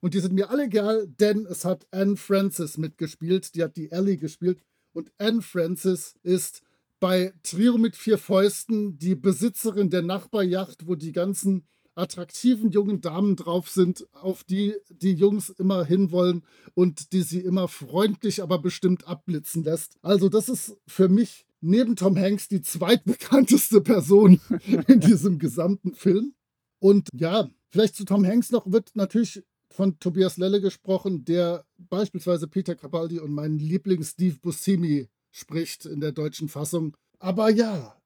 Und 0.00 0.14
die 0.14 0.20
sind 0.20 0.32
mir 0.32 0.48
alle 0.48 0.64
egal, 0.64 1.06
denn 1.06 1.44
es 1.44 1.66
hat 1.66 1.86
Anne 1.90 2.16
Francis 2.16 2.78
mitgespielt, 2.78 3.54
die 3.54 3.62
hat 3.62 3.76
die 3.76 3.92
Ellie 3.92 4.16
gespielt. 4.16 4.58
Und 4.94 5.12
Anne 5.18 5.42
Francis 5.42 6.14
ist 6.22 6.62
bei 6.98 7.34
Trio 7.42 7.76
mit 7.76 7.94
vier 7.94 8.16
Fäusten 8.16 8.96
die 8.96 9.14
Besitzerin 9.14 9.90
der 9.90 10.00
Nachbarjacht, 10.00 10.86
wo 10.86 10.94
die 10.94 11.12
ganzen 11.12 11.66
attraktiven 11.94 12.70
jungen 12.70 13.02
Damen 13.02 13.36
drauf 13.36 13.68
sind, 13.68 14.06
auf 14.14 14.44
die 14.44 14.76
die 14.88 15.12
Jungs 15.12 15.50
immer 15.50 15.84
hinwollen 15.84 16.42
und 16.72 17.12
die 17.12 17.20
sie 17.20 17.40
immer 17.40 17.68
freundlich, 17.68 18.42
aber 18.42 18.58
bestimmt 18.58 19.06
abblitzen 19.06 19.62
lässt. 19.62 19.98
Also 20.00 20.30
das 20.30 20.48
ist 20.48 20.78
für 20.86 21.10
mich 21.10 21.46
neben 21.64 21.96
Tom 21.96 22.16
Hanks 22.16 22.48
die 22.48 22.62
zweitbekannteste 22.62 23.80
Person 23.80 24.40
in 24.86 25.00
diesem 25.00 25.38
gesamten 25.38 25.94
Film. 25.94 26.34
Und 26.78 27.08
ja, 27.14 27.48
vielleicht 27.70 27.96
zu 27.96 28.04
Tom 28.04 28.26
Hanks 28.26 28.50
noch 28.50 28.70
wird 28.70 28.90
natürlich 28.94 29.42
von 29.70 29.98
Tobias 29.98 30.36
Lelle 30.36 30.60
gesprochen, 30.60 31.24
der 31.24 31.64
beispielsweise 31.76 32.46
Peter 32.46 32.76
Cabaldi 32.76 33.18
und 33.18 33.32
meinen 33.32 33.58
Liebling 33.58 34.04
Steve 34.04 34.36
Buscemi 34.40 35.08
spricht 35.32 35.86
in 35.86 36.00
der 36.00 36.12
deutschen 36.12 36.48
Fassung. 36.48 36.96
Aber 37.18 37.50
ja, 37.50 37.96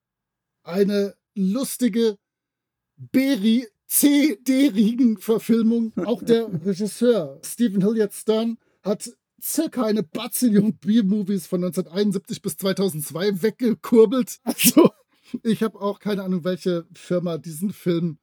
eine 0.62 1.14
lustige, 1.34 2.16
Beri 2.96 3.66
C-derigen 3.86 5.18
Verfilmung. 5.18 5.92
Auch 5.96 6.22
der 6.22 6.48
Regisseur 6.64 7.40
Stephen 7.44 7.82
Hilliard 7.82 8.12
Stern 8.12 8.58
hat 8.82 9.10
circa 9.42 9.84
eine 9.84 10.02
Bazillion 10.02 10.76
B-Movies 10.76 11.46
von 11.46 11.64
1971 11.64 12.42
bis 12.42 12.56
2002 12.56 13.42
weggekurbelt. 13.42 14.38
Also, 14.44 14.90
ich 15.42 15.62
habe 15.62 15.80
auch 15.80 15.98
keine 15.98 16.22
Ahnung, 16.22 16.44
welche 16.44 16.86
Firma 16.94 17.38
diesen 17.38 17.72
Film 17.72 18.18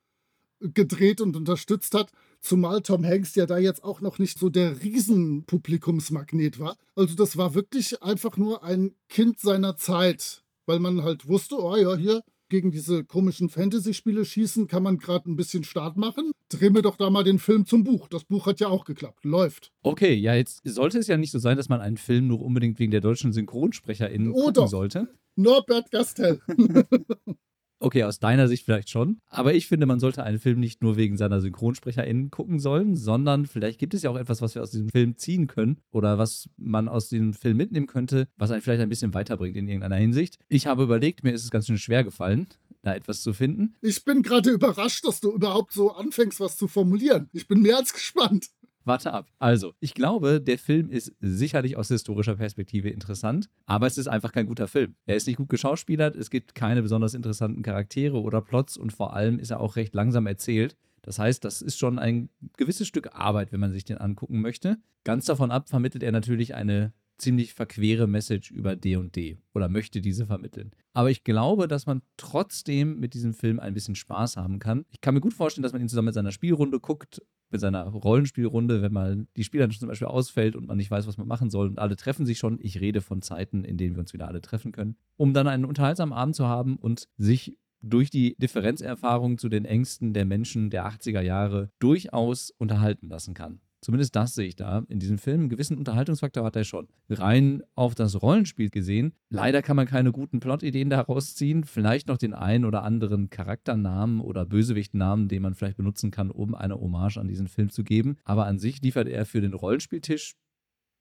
gedreht 0.60 1.22
und 1.22 1.36
unterstützt 1.36 1.94
hat. 1.94 2.12
Zumal 2.42 2.82
Tom 2.82 3.06
Hanks 3.06 3.36
ja 3.36 3.46
da 3.46 3.58
jetzt 3.58 3.84
auch 3.84 4.02
noch 4.02 4.20
nicht 4.20 4.40
so 4.40 4.50
der 4.50 4.82
Riesenpublikumsmagnet 4.82 6.60
war. 6.60 6.78
Also 6.96 7.16
das 7.16 7.38
war 7.38 7.54
wirklich 7.54 8.02
einfach 8.02 8.38
nur 8.38 8.64
ein 8.64 8.96
Kind 9.10 9.40
seiner 9.40 9.78
Zeit, 9.78 10.44
weil 10.66 10.80
man 10.80 11.04
halt 11.04 11.28
wusste, 11.28 11.62
oh 11.62 11.76
ja, 11.76 11.96
hier 11.96 12.22
gegen 12.50 12.72
diese 12.72 13.04
komischen 13.04 13.50
Fantasy-Spiele 13.50 14.26
schießen, 14.26 14.68
kann 14.68 14.84
man 14.84 14.98
gerade 14.98 15.30
ein 15.30 15.36
bisschen 15.36 15.64
Start 15.64 15.98
machen. 15.98 16.32
Dreh 16.50 16.70
mir 16.70 16.82
doch 16.82 16.96
da 16.96 17.10
mal 17.10 17.24
den 17.24 17.40
Film 17.40 17.66
zum 17.66 17.84
Buch. 17.84 18.08
Das 18.08 18.24
Buch 18.24 18.46
hat 18.46 18.60
ja 18.60 18.68
auch 18.68 18.86
geklappt. 18.86 19.26
Läuft. 19.26 19.72
Okay, 19.82 20.14
ja, 20.14 20.36
jetzt 20.36 20.62
sollte 20.64 21.00
es 21.00 21.08
ja 21.08 21.18
nicht 21.18 21.32
so 21.32 21.40
sein, 21.40 21.58
dass 21.58 21.70
man 21.70 21.82
einen 21.82 21.98
Film 21.98 22.28
nur 22.28 22.42
unbedingt 22.42 22.80
wegen 22.80 22.92
der 22.92 23.02
deutschen 23.02 23.34
SynchronsprecherInnen 23.34 24.32
oh, 24.32 24.46
gucken 24.46 24.68
sollte. 24.68 25.08
Norbert 25.36 25.92
Gastel. 25.92 26.42
Okay, 27.86 28.04
aus 28.04 28.18
deiner 28.18 28.48
Sicht 28.48 28.66
vielleicht 28.66 28.90
schon. 28.90 29.20
Aber 29.30 29.54
ich 29.54 29.68
finde, 29.68 29.86
man 29.86 30.00
sollte 30.00 30.24
einen 30.24 30.40
Film 30.40 30.60
nicht 30.60 30.82
nur 30.82 30.98
wegen 30.98 31.18
seiner 31.18 31.40
SynchronsprecherInnen 31.40 32.32
gucken 32.32 32.58
sollen, 32.58 32.96
sondern 32.96 33.46
vielleicht 33.46 33.78
gibt 33.78 33.94
es 33.94 34.02
ja 34.02 34.10
auch 34.10 34.16
etwas, 34.16 34.42
was 34.42 34.56
wir 34.56 34.64
aus 34.64 34.72
diesem 34.72 34.90
Film 34.90 35.18
ziehen 35.18 35.46
können 35.46 35.78
oder 35.92 36.18
was 36.18 36.50
man 36.58 36.88
aus 36.88 37.10
diesem 37.10 37.36
Film 37.36 37.58
mitnehmen 37.58 37.86
könnte, 37.86 38.28
was 38.38 38.50
einen 38.50 38.64
vielleicht 38.64 38.82
ein 38.82 38.90
bisschen 38.90 39.14
weiterbringt 39.14 39.56
in 39.56 39.68
irgendeiner 39.68 39.98
Hinsicht. 39.98 40.40
Ich 40.48 40.66
habe 40.66 40.82
überlegt, 40.82 41.24
mir 41.24 41.34
ist 41.34 41.44
es 41.44 41.52
ganz 41.52 41.68
schön 41.68 41.78
schwer 41.78 42.04
gefallen, 42.04 42.48
da 42.82 42.96
etwas 42.96 43.22
zu 43.22 43.34
finden. 43.34 43.76
Ich 43.82 44.04
bin 44.04 44.24
gerade 44.24 44.50
überrascht, 44.50 45.06
dass 45.06 45.20
du 45.20 45.32
überhaupt 45.32 45.72
so 45.72 45.92
anfängst, 45.92 46.40
was 46.40 46.58
zu 46.58 46.68
formulieren. 46.68 47.30
Ich 47.34 47.48
bin 47.48 47.62
mehr 47.62 47.78
als 47.78 47.94
gespannt. 47.94 48.48
Warte 48.86 49.12
ab. 49.12 49.28
Also, 49.40 49.74
ich 49.80 49.96
glaube, 49.96 50.40
der 50.40 50.60
Film 50.60 50.90
ist 50.90 51.14
sicherlich 51.20 51.76
aus 51.76 51.88
historischer 51.88 52.36
Perspektive 52.36 52.90
interessant, 52.90 53.50
aber 53.66 53.88
es 53.88 53.98
ist 53.98 54.08
einfach 54.08 54.32
kein 54.32 54.46
guter 54.46 54.68
Film. 54.68 54.96
Er 55.08 55.16
ist 55.16 55.26
nicht 55.26 55.38
gut 55.38 55.50
geschauspielert, 55.50 56.16
es 56.16 56.30
gibt 56.30 56.54
keine 56.54 56.84
besonders 56.84 57.16
interessanten 57.16 57.64
Charaktere 57.64 58.22
oder 58.22 58.42
Plots 58.42 58.78
und 58.78 58.94
vor 58.94 59.16
allem 59.16 59.40
ist 59.40 59.50
er 59.50 59.60
auch 59.60 59.76
recht 59.76 59.96
langsam 59.96 60.28
erzählt. 60.28 60.78
Das 61.02 61.20
heißt, 61.20 61.44
das 61.44 61.62
ist 61.62 61.78
schon 61.78 62.00
ein 62.00 62.30
gewisses 62.58 62.88
Stück 62.88 63.14
Arbeit, 63.14 63.52
wenn 63.52 63.60
man 63.60 63.72
sich 63.72 63.86
den 63.86 63.98
angucken 63.98 64.42
möchte. 64.42 64.78
Ganz 65.04 65.26
davon 65.26 65.52
ab 65.52 65.70
vermittelt 65.70 66.04
er 66.04 66.12
natürlich 66.12 66.56
eine 66.56 66.94
ziemlich 67.18 67.54
verquere 67.54 68.08
Message 68.08 68.52
über 68.52 68.76
D 68.76 68.98
und 68.98 69.16
D 69.16 69.38
oder 69.54 69.70
möchte 69.70 70.02
diese 70.02 70.26
vermitteln. 70.26 70.72
Aber 70.94 71.10
ich 71.10 71.24
glaube, 71.24 71.68
dass 71.68 71.86
man 71.86 72.02
trotzdem 72.18 73.00
mit 73.00 73.14
diesem 73.14 73.34
Film 73.34 73.60
ein 73.60 73.74
bisschen 73.74 73.96
Spaß 73.96 74.38
haben 74.38 74.60
kann. 74.60 74.86
Ich 74.90 75.02
kann 75.02 75.14
mir 75.14 75.22
gut 75.22 75.34
vorstellen, 75.34 75.64
dass 75.64 75.74
man 75.74 75.82
ihn 75.82 75.90
zusammen 75.90 76.08
mit 76.08 76.16
seiner 76.16 76.32
Spielrunde 76.32 76.80
guckt, 76.80 77.22
mit 77.50 77.62
seiner 77.62 77.84
Rollenspielrunde, 77.84 78.82
wenn 78.82 78.94
mal 78.94 79.28
die 79.36 79.44
Spielerin 79.44 79.72
zum 79.72 79.88
Beispiel 79.88 80.08
ausfällt 80.08 80.56
und 80.56 80.68
man 80.68 80.78
nicht 80.78 80.92
weiß, 80.92 81.08
was 81.08 81.18
man 81.18 81.28
machen 81.28 81.50
soll 81.50 81.68
und 81.68 81.80
alle 81.80 81.96
treffen 81.96 82.26
sich 82.26 82.38
schon. 82.38 82.60
Ich 82.62 82.82
rede 82.82 83.02
von 83.02 83.22
Zeiten, 83.22 83.64
in 83.64 83.78
denen 83.78 83.96
wir 83.96 84.02
uns 84.02 84.14
wieder 84.14 84.28
alle 84.28 84.42
treffen 84.42 84.72
können, 84.72 84.98
um 85.18 85.34
dann 85.34 85.48
einen 85.48 85.66
unterhaltsamen 85.66 86.14
Abend 86.14 86.36
zu 86.36 86.48
haben 86.48 86.78
und 86.78 87.08
sich 87.18 87.58
durch 87.82 88.10
die 88.10 88.36
Differenzerfahrung 88.38 89.38
zu 89.38 89.48
den 89.48 89.66
Ängsten 89.66 90.14
der 90.14 90.26
Menschen 90.26 90.70
der 90.70 90.88
80er 90.88 91.22
Jahre 91.22 91.70
durchaus 91.80 92.52
unterhalten 92.52 93.08
lassen 93.10 93.34
kann. 93.34 93.62
Zumindest 93.86 94.16
das 94.16 94.34
sehe 94.34 94.48
ich 94.48 94.56
da 94.56 94.84
in 94.90 94.98
diesem 94.98 95.20
Film. 95.20 95.42
Einen 95.42 95.50
gewissen 95.50 95.78
Unterhaltungsfaktor 95.78 96.44
hat 96.44 96.56
er 96.56 96.64
schon. 96.64 96.88
Rein 97.08 97.62
auf 97.76 97.94
das 97.94 98.20
Rollenspiel 98.20 98.72
gesehen, 98.72 99.14
leider 99.30 99.62
kann 99.62 99.76
man 99.76 99.86
keine 99.86 100.12
guten 100.12 100.40
Plotideen 100.40 100.90
daraus 100.90 101.36
ziehen. 101.36 101.64
Vielleicht 101.66 102.08
noch 102.08 102.18
den 102.18 102.34
einen 102.34 102.66
oder 102.66 102.82
anderen 102.82 103.30
Charakternamen 103.30 104.22
oder 104.22 104.44
Bösewichtnamen, 104.44 105.28
den 105.28 105.44
man 105.44 105.54
vielleicht 105.54 105.78
benutzen 105.78 106.10
kann, 106.10 106.32
um 106.32 106.56
eine 106.56 106.80
Hommage 106.80 107.18
an 107.18 107.28
diesen 107.28 107.48
Film 107.48 107.70
zu 107.70 107.84
geben. 107.84 108.18
Aber 108.24 108.48
an 108.48 108.58
sich 108.58 108.82
liefert 108.82 109.08
er 109.08 109.24
für 109.24 109.40
den 109.40 109.54
Rollenspieltisch 109.54 110.34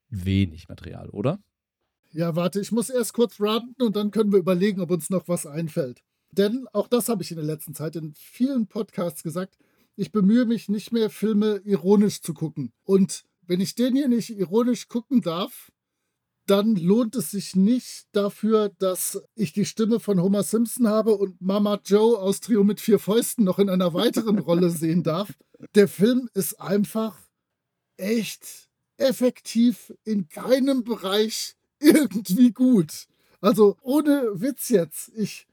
wenig 0.09 0.69
Material, 0.69 1.09
oder? 1.09 1.39
Ja, 2.11 2.35
warte, 2.35 2.59
ich 2.59 2.71
muss 2.71 2.91
erst 2.91 3.13
kurz 3.13 3.41
ranten 3.41 3.81
und 3.81 3.95
dann 3.95 4.11
können 4.11 4.31
wir 4.31 4.37
überlegen, 4.37 4.79
ob 4.79 4.91
uns 4.91 5.09
noch 5.09 5.27
was 5.27 5.47
einfällt. 5.47 6.03
Denn 6.29 6.67
auch 6.71 6.87
das 6.87 7.09
habe 7.09 7.23
ich 7.23 7.31
in 7.31 7.37
der 7.37 7.47
letzten 7.47 7.73
Zeit 7.73 7.95
in 7.95 8.13
vielen 8.13 8.67
Podcasts 8.67 9.23
gesagt 9.23 9.57
ich 9.95 10.11
bemühe 10.11 10.45
mich 10.45 10.69
nicht 10.69 10.91
mehr, 10.91 11.09
Filme 11.09 11.61
ironisch 11.63 12.21
zu 12.21 12.33
gucken. 12.33 12.73
Und 12.83 13.23
wenn 13.41 13.61
ich 13.61 13.75
den 13.75 13.95
hier 13.95 14.07
nicht 14.07 14.31
ironisch 14.31 14.87
gucken 14.87 15.21
darf, 15.21 15.71
dann 16.47 16.75
lohnt 16.75 17.15
es 17.15 17.31
sich 17.31 17.55
nicht 17.55 18.07
dafür, 18.11 18.69
dass 18.77 19.21
ich 19.33 19.53
die 19.53 19.65
Stimme 19.65 19.99
von 19.99 20.21
Homer 20.21 20.43
Simpson 20.43 20.87
habe 20.87 21.15
und 21.15 21.41
Mama 21.41 21.79
Joe 21.83 22.19
aus 22.19 22.39
Trio 22.39 22.63
mit 22.63 22.79
vier 22.79 22.99
Fäusten 22.99 23.43
noch 23.43 23.57
in 23.57 23.69
einer 23.69 23.93
weiteren 23.93 24.39
Rolle 24.39 24.69
sehen 24.71 25.03
darf. 25.03 25.33
Der 25.73 25.87
Film 25.87 26.29
ist 26.33 26.59
einfach 26.59 27.17
echt 27.97 28.69
effektiv 28.97 29.93
in 30.03 30.29
keinem 30.29 30.83
Bereich 30.83 31.55
irgendwie 31.79 32.51
gut. 32.51 33.07
Also 33.41 33.77
ohne 33.81 34.41
Witz 34.41 34.69
jetzt. 34.69 35.11
Ich 35.15 35.47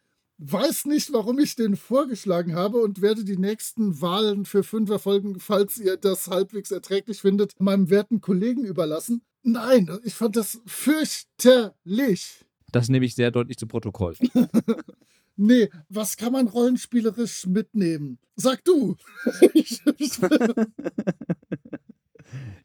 weiß 0.44 0.86
nicht, 0.86 1.12
warum 1.12 1.38
ich 1.38 1.54
den 1.54 1.76
vorgeschlagen 1.76 2.54
habe 2.54 2.78
und 2.78 3.00
werde 3.00 3.24
die 3.24 3.36
nächsten 3.36 4.00
Wahlen 4.00 4.44
für 4.44 4.64
Fünferfolgen, 4.64 5.38
falls 5.38 5.78
ihr 5.78 5.96
das 5.96 6.28
halbwegs 6.28 6.70
erträglich 6.70 7.20
findet, 7.20 7.52
meinem 7.60 7.90
werten 7.90 8.20
Kollegen 8.20 8.64
überlassen. 8.64 9.22
Nein, 9.42 9.90
ich 10.04 10.14
fand 10.14 10.36
das 10.36 10.60
fürchterlich. 10.66 12.44
Das 12.72 12.88
nehme 12.88 13.04
ich 13.04 13.14
sehr 13.14 13.30
deutlich 13.30 13.58
zu 13.58 13.66
Protokoll. 13.66 14.16
nee, 15.36 15.68
was 15.88 16.16
kann 16.16 16.32
man 16.32 16.48
rollenspielerisch 16.48 17.46
mitnehmen? 17.46 18.18
Sag 18.34 18.64
du. 18.64 18.96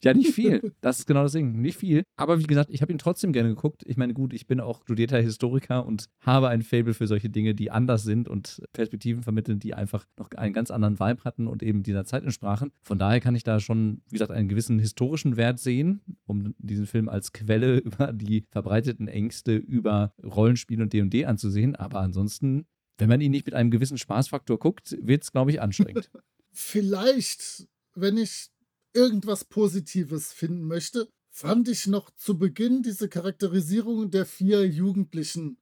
Ja, 0.03 0.13
nicht 0.13 0.33
viel. 0.33 0.73
Das 0.81 0.99
ist 0.99 1.07
genau 1.07 1.23
das 1.23 1.31
Ding. 1.31 1.59
Nicht 1.61 1.77
viel. 1.77 2.03
Aber 2.15 2.39
wie 2.39 2.45
gesagt, 2.45 2.69
ich 2.71 2.81
habe 2.81 2.91
ihn 2.91 2.97
trotzdem 2.97 3.33
gerne 3.33 3.49
geguckt. 3.49 3.83
Ich 3.85 3.97
meine, 3.97 4.13
gut, 4.13 4.33
ich 4.33 4.47
bin 4.47 4.59
auch 4.59 4.81
studierter 4.83 5.19
Historiker 5.19 5.85
und 5.85 6.05
habe 6.21 6.49
ein 6.49 6.61
Fable 6.61 6.93
für 6.93 7.07
solche 7.07 7.29
Dinge, 7.29 7.55
die 7.55 7.71
anders 7.71 8.03
sind 8.03 8.27
und 8.27 8.61
Perspektiven 8.73 9.23
vermitteln, 9.23 9.59
die 9.59 9.73
einfach 9.73 10.05
noch 10.17 10.31
einen 10.31 10.53
ganz 10.53 10.71
anderen 10.71 10.99
Vibe 10.99 11.23
hatten 11.23 11.47
und 11.47 11.63
eben 11.63 11.83
dieser 11.83 12.05
Zeit 12.05 12.23
entsprachen. 12.23 12.71
Von 12.83 12.99
daher 12.99 13.19
kann 13.19 13.35
ich 13.35 13.43
da 13.43 13.59
schon, 13.59 14.01
wie 14.09 14.13
gesagt, 14.13 14.31
einen 14.31 14.49
gewissen 14.49 14.79
historischen 14.79 15.37
Wert 15.37 15.59
sehen, 15.59 16.01
um 16.25 16.53
diesen 16.57 16.85
Film 16.85 17.09
als 17.09 17.33
Quelle 17.33 17.77
über 17.87 18.13
die 18.13 18.45
verbreiteten 18.51 19.07
Ängste 19.07 19.55
über 19.55 20.13
Rollenspiel 20.23 20.81
und 20.81 20.93
D&D 20.93 21.25
anzusehen. 21.25 21.75
Aber 21.75 21.99
ansonsten, 21.99 22.65
wenn 22.97 23.09
man 23.09 23.21
ihn 23.21 23.31
nicht 23.31 23.45
mit 23.45 23.55
einem 23.55 23.71
gewissen 23.71 23.97
Spaßfaktor 23.97 24.59
guckt, 24.59 24.97
wird 25.01 25.23
es, 25.23 25.31
glaube 25.31 25.51
ich, 25.51 25.61
anstrengend. 25.61 26.09
Vielleicht, 26.51 27.67
wenn 27.93 28.17
ich 28.17 28.49
irgendwas 28.93 29.45
Positives 29.45 30.33
finden 30.33 30.63
möchte, 30.63 31.07
fand 31.29 31.67
ich 31.67 31.87
noch 31.87 32.09
zu 32.15 32.37
Beginn 32.37 32.81
diese 32.81 33.09
Charakterisierung 33.09 34.09
der 34.09 34.25
vier 34.25 34.67
Jugendlichen 34.67 35.57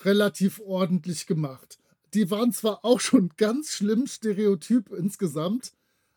relativ 0.00 0.60
ordentlich 0.60 1.26
gemacht. 1.26 1.78
Die 2.14 2.30
waren 2.30 2.52
zwar 2.52 2.84
auch 2.84 3.00
schon 3.00 3.30
ganz 3.36 3.70
schlimm 3.70 4.06
stereotyp 4.06 4.90
insgesamt, 4.92 5.72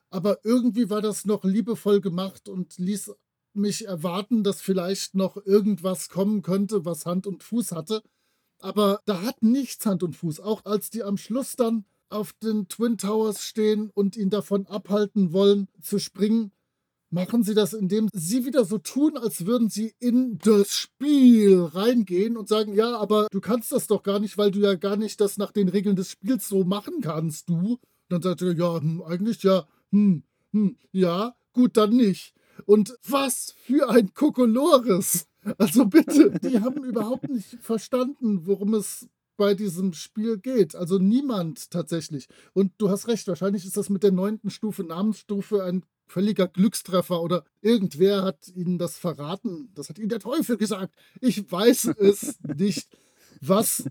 aber 0.10 0.40
irgendwie 0.44 0.90
war 0.90 1.02
das 1.02 1.26
noch 1.26 1.44
liebevoll 1.44 2.02
gemacht 2.02 2.48
und 2.50 2.78
ließ 2.78 3.12
mich 3.54 3.86
erwarten, 3.86 4.44
dass 4.44 4.62
vielleicht 4.62 5.16
noch 5.16 5.38
irgendwas 5.46 6.10
kommen 6.10 6.42
könnte, 6.42 6.86
was 6.86 7.06
Hand 7.06 7.28
und 7.28 7.44
Fuß 7.44 7.72
hatte. 7.72 8.02
Aber 8.60 9.02
da 9.06 9.22
hat 9.22 9.44
nichts 9.44 9.86
Hand 9.86 10.04
und 10.04 10.16
Fuß. 10.16 10.40
Auch 10.40 10.66
als 10.66 10.90
die 10.90 11.04
am 11.04 11.18
Schluss 11.18 11.56
dann 11.56 11.86
auf 12.10 12.34
den 12.34 12.68
Twin 12.68 12.98
Towers 12.98 13.42
stehen 13.44 13.90
und 13.94 14.16
ihn 14.16 14.30
davon 14.30 14.68
abhalten 14.68 15.34
wollen 15.34 15.68
zu 15.82 16.00
springen, 16.00 16.52
machen 17.10 17.44
sie 17.44 17.54
das, 17.54 17.74
indem 17.74 18.10
sie 18.14 18.46
wieder 18.46 18.66
so 18.66 18.78
tun, 18.78 19.18
als 19.18 19.46
würden 19.46 19.70
sie 19.70 19.96
in 20.00 20.38
das 20.40 20.72
Spiel 20.72 21.62
reingehen 21.62 22.38
und 22.38 22.48
sagen, 22.48 22.74
ja, 22.74 22.98
aber 22.98 23.28
du 23.32 23.40
kannst 23.40 23.72
das 23.72 23.88
doch 23.88 24.04
gar 24.04 24.20
nicht, 24.20 24.38
weil 24.38 24.52
du 24.52 24.60
ja 24.60 24.76
gar 24.76 24.98
nicht 24.98 25.22
das 25.22 25.38
nach 25.38 25.52
den 25.52 25.70
Regeln 25.70 25.96
des 25.96 26.12
Spiels 26.12 26.48
so 26.48 26.64
machen 26.64 27.02
kannst, 27.02 27.50
du. 27.50 27.56
Und 27.56 27.80
dann 28.10 28.22
sagt 28.22 28.42
er, 28.42 28.54
ja, 28.54 28.80
hm, 28.80 29.02
eigentlich 29.02 29.44
ja, 29.44 29.66
hm, 29.92 30.24
hm, 30.52 30.78
ja, 30.92 31.36
gut, 31.54 31.78
dann 31.78 31.96
nicht. 31.96 32.34
Und 32.66 32.96
was 33.08 33.56
für 33.66 33.90
ein 33.90 34.14
Kokolores! 34.14 35.28
Also 35.60 35.86
bitte, 35.86 36.32
die 36.40 36.60
haben 36.60 36.84
überhaupt 36.84 37.30
nicht 37.30 37.60
verstanden, 37.62 38.48
worum 38.48 38.74
es 38.74 39.08
bei 39.38 39.54
diesem 39.54 39.94
Spiel 39.94 40.38
geht. 40.38 40.76
Also 40.76 40.98
niemand 40.98 41.72
tatsächlich. 41.72 42.28
Und 42.54 42.74
du 42.78 42.90
hast 42.90 43.08
recht, 43.08 43.28
wahrscheinlich 43.28 43.66
ist 43.66 43.78
das 43.78 43.90
mit 43.90 44.04
der 44.04 44.12
neunten 44.12 44.50
Stufe, 44.50 44.84
Namensstufe, 44.84 45.64
ein 45.64 45.84
völliger 46.08 46.48
Glückstreffer 46.48 47.22
oder 47.22 47.44
irgendwer 47.62 48.24
hat 48.24 48.48
ihnen 48.56 48.78
das 48.78 48.98
verraten. 48.98 49.70
Das 49.74 49.90
hat 49.90 49.98
ihnen 50.00 50.10
der 50.10 50.20
Teufel 50.20 50.58
gesagt. 50.58 50.94
Ich 51.22 51.52
weiß 51.52 51.96
es 51.98 52.40
nicht, 52.56 52.88
was 53.42 53.86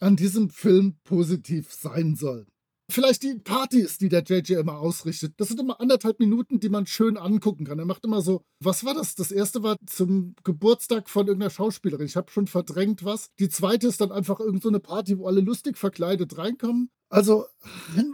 an 0.00 0.16
diesem 0.16 0.50
Film 0.50 0.96
positiv 1.04 1.72
sein 1.72 2.14
soll. 2.16 2.46
Vielleicht 2.88 3.24
die 3.24 3.34
Partys, 3.34 3.98
die 3.98 4.08
der 4.08 4.22
JJ 4.22 4.54
immer 4.54 4.78
ausrichtet. 4.78 5.34
Das 5.38 5.48
sind 5.48 5.60
immer 5.60 5.80
anderthalb 5.80 6.20
Minuten, 6.20 6.60
die 6.60 6.68
man 6.68 6.86
schön 6.86 7.16
angucken 7.16 7.64
kann. 7.64 7.78
Er 7.78 7.84
macht 7.84 8.04
immer 8.04 8.22
so, 8.22 8.42
was 8.60 8.84
war 8.84 8.94
das? 8.94 9.16
Das 9.16 9.32
erste 9.32 9.62
war 9.62 9.76
zum 9.86 10.36
Geburtstag 10.44 11.10
von 11.10 11.26
irgendeiner 11.26 11.50
Schauspielerin. 11.50 12.06
Ich 12.06 12.16
habe 12.16 12.30
schon 12.30 12.46
verdrängt 12.46 13.04
was. 13.04 13.30
Die 13.40 13.48
zweite 13.48 13.88
ist 13.88 14.00
dann 14.00 14.12
einfach 14.12 14.38
irgendeine 14.38 14.76
so 14.76 14.82
Party, 14.82 15.18
wo 15.18 15.26
alle 15.26 15.40
lustig 15.40 15.76
verkleidet 15.76 16.38
reinkommen. 16.38 16.90
Also, 17.08 17.46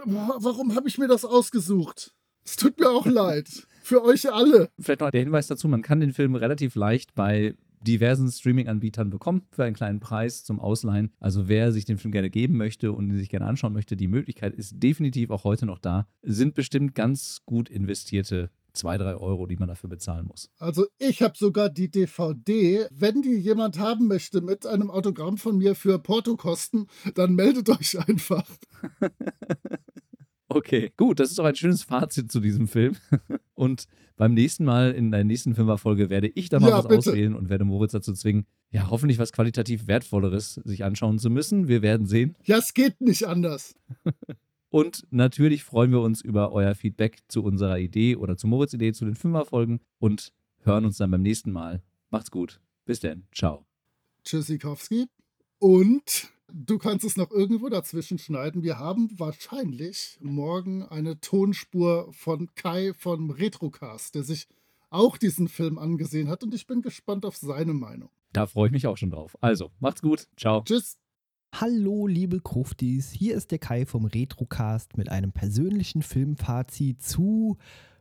warum 0.07 0.75
habe 0.75 0.89
ich 0.89 0.99
mir 0.99 1.09
das 1.09 1.25
ausgesucht? 1.25 2.15
Es 2.45 2.57
tut 2.57 2.79
mir 2.81 2.91
auch 2.91 3.07
leid. 3.07 3.49
Für 3.83 4.03
euch 4.03 4.33
alle. 4.33 4.71
Vielleicht 4.79 5.01
noch 5.01 5.11
der 5.11 5.21
Hinweis 5.21 5.47
dazu: 5.49 5.69
Man 5.69 5.83
kann 5.83 6.01
den 6.01 6.13
Film 6.13 6.35
relativ 6.35 6.75
leicht 6.75 7.15
bei 7.15 7.55
diversen 7.87 8.31
Streaming-Anbietern 8.31 9.11
bekommen 9.11 9.43
für 9.51 9.65
einen 9.65 9.77
kleinen 9.77 10.01
Preis 10.01 10.45
zum 10.45 10.61
Ausleihen. 10.61 11.13
Also 11.21 11.49
wer 11.49 11.73
sich 11.73 11.85
den 11.85 11.99
Film 11.99 12.13
gerne 12.13 12.31
geben 12.31 12.57
möchte 12.57 12.93
und 12.93 13.09
ihn 13.09 13.19
sich 13.19 13.29
gerne 13.29 13.47
anschauen 13.47 13.73
möchte, 13.73 13.97
die 13.97 14.09
Möglichkeit 14.09 14.55
ist 14.55 14.83
definitiv 14.83 15.31
auch 15.31 15.45
heute 15.45 15.67
noch 15.67 15.79
da. 15.79 16.07
Sind 16.23 16.55
bestimmt 16.55 16.95
ganz 16.95 17.43
gut 17.45 17.69
investierte 17.69 18.51
zwei, 18.73 18.99
drei 18.99 19.15
Euro, 19.17 19.47
die 19.47 19.57
man 19.57 19.69
dafür 19.69 19.91
bezahlen 19.91 20.27
muss. 20.27 20.51
Also 20.59 20.87
ich 20.99 21.23
habe 21.23 21.35
sogar 21.37 21.69
die 21.69 21.91
DVD. 21.91 22.87
Wenn 22.91 23.23
die 23.23 23.35
jemand 23.35 23.79
haben 23.79 24.09
möchte 24.09 24.41
mit 24.41 24.67
einem 24.67 24.91
Autogramm 24.91 25.39
von 25.39 25.59
mir 25.59 25.75
für 25.75 25.99
Portokosten, 25.99 26.87
dann 27.15 27.35
meldet 27.35 27.69
euch 27.69 27.99
einfach. 27.99 28.49
okay, 30.49 30.93
gut, 30.97 31.21
das 31.21 31.31
ist 31.31 31.39
doch 31.39 31.45
ein 31.45 31.57
schönes 31.57 31.83
Fazit 31.83 32.33
zu 32.33 32.41
diesem 32.41 32.69
Film. 32.69 32.97
Und 33.63 33.87
beim 34.17 34.35
nächsten 34.35 34.65
Mal, 34.65 34.91
in 34.91 35.13
der 35.13 35.23
nächsten 35.23 35.55
Fünferfolge, 35.55 36.11
werde 36.11 36.27
ich 36.27 36.49
da 36.49 36.59
mal 36.59 36.71
ja, 36.71 36.79
was 36.79 36.89
bitte. 36.89 37.11
auswählen 37.11 37.37
und 37.37 37.49
werde 37.49 37.65
Moritz 37.65 37.93
dazu 37.93 38.13
zwingen, 38.13 38.45
ja, 38.71 38.91
hoffentlich 38.91 39.19
was 39.19 39.31
qualitativ 39.31 39.87
Wertvolleres 39.87 40.55
sich 40.65 40.83
anschauen 40.83 41.21
zu 41.21 41.31
müssen. 41.31 41.69
Wir 41.69 41.81
werden 41.81 42.09
sehen. 42.09 42.35
Ja, 42.43 42.59
es 42.59 42.75
geht 42.75 43.01
nicht 43.01 43.29
anders. 43.29 43.77
und 44.69 45.07
natürlich 45.11 45.63
freuen 45.63 45.93
wir 45.93 46.01
uns 46.01 46.23
über 46.23 46.51
euer 46.51 46.75
Feedback 46.75 47.19
zu 47.29 47.45
unserer 47.45 47.79
Idee 47.79 48.17
oder 48.17 48.37
zu 48.37 48.49
Moritz' 48.49 48.75
Idee 48.75 48.93
zu 48.95 49.05
den 49.05 49.15
Fünferfolgen 49.15 49.79
und 50.01 50.33
hören 50.65 50.85
uns 50.85 50.97
dann 50.97 51.13
beim 51.13 51.23
nächsten 51.23 51.53
Mal. 51.53 51.85
Macht's 52.11 52.33
gut. 52.33 52.61
Bis 52.85 52.99
dann. 52.99 53.29
Ciao. 53.33 53.65
Tschüssikowski. 54.25 55.07
Und 55.61 56.33
du 56.53 56.79
kannst 56.79 57.05
es 57.05 57.17
noch 57.17 57.31
irgendwo 57.31 57.69
dazwischen 57.69 58.19
schneiden. 58.19 58.63
Wir 58.63 58.79
haben 58.79 59.09
wahrscheinlich 59.19 60.19
morgen 60.21 60.83
eine 60.83 61.21
Tonspur 61.21 62.13
von 62.13 62.49
Kai 62.55 62.93
vom 62.95 63.31
Retrocast, 63.31 64.15
der 64.15 64.23
sich 64.23 64.47
auch 64.91 65.17
diesen 65.17 65.49
Film 65.49 65.79
angesehen 65.79 66.29
hat 66.29 66.43
und 66.43 66.55
ich 66.55 66.67
bin 66.67 66.83
gespannt 66.83 67.25
auf 67.25 67.37
seine 67.37 67.73
Meinung. 67.73 68.11
Da 68.33 68.47
freue 68.47 68.67
ich 68.67 68.73
mich 68.73 68.87
auch 68.87 68.97
schon 68.97 69.11
drauf. 69.11 69.37
Also, 69.41 69.71
macht's 69.81 70.03
gut. 70.03 70.29
Ciao. 70.37 70.63
Tschüss. 70.65 70.99
Hallo, 71.55 72.07
liebe 72.07 72.41
Kruftis. 72.41 73.11
Hier 73.11 73.35
ist 73.35 73.51
der 73.51 73.59
Kai 73.59 73.85
vom 73.85 74.07
Retrocast 74.07 74.97
mit 74.97 75.11
einem 75.11 75.33
persönlichen 75.33 76.03
Filmfazit 76.03 77.03
zu 77.03 77.59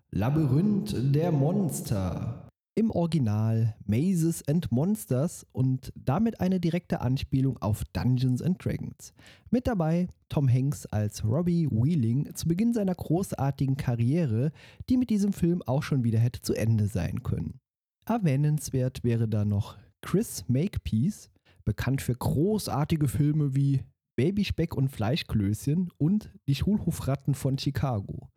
Labyrinth 0.10 0.96
der 1.14 1.32
Monster 1.34 2.51
im 2.76 2.90
Original 2.92 3.76
Mazes 3.86 4.48
and 4.48 4.72
Monsters 4.72 5.46
und 5.52 5.92
damit 5.96 6.40
eine 6.40 6.60
direkte 6.60 7.02
Anspielung 7.02 7.58
auf 7.58 7.84
Dungeons 7.94 8.42
and 8.42 8.64
Dragons. 8.64 9.14
Mit 9.50 9.68
dabei 9.68 10.08
Tom 10.30 10.48
Hanks 10.48 10.86
als 10.86 11.24
Robbie 11.26 11.68
Wheeling 11.70 12.34
zu 12.34 12.48
Beginn 12.48 12.74
seiner 12.74 12.96
großartigen 12.96 13.76
Karriere, 13.76 14.52
die 14.90 14.98
mit 14.98 15.10
diesem 15.10 15.34
Film 15.34 15.62
auch 15.64 15.84
schon 15.84 16.04
wieder 16.04 16.20
hätte 16.20 16.42
zu 16.42 16.54
Ende 16.54 16.88
sein 16.88 17.24
können. 17.24 17.60
Erwähnenswert 18.06 19.04
wäre 19.04 19.28
da 19.28 19.46
noch 19.46 19.78
Chris 20.02 20.46
Makepeace, 20.48 21.30
bekannt 21.66 22.02
für 22.02 22.16
großartige 22.16 23.08
Filme 23.08 23.56
wie 23.56 23.84
Babyspeck 24.16 24.76
und 24.76 24.90
Fleischklößchen 24.90 25.92
und 25.98 26.32
Die 26.48 26.56
Schulhofratten 26.56 27.36
von 27.36 27.58
Chicago. 27.58 28.30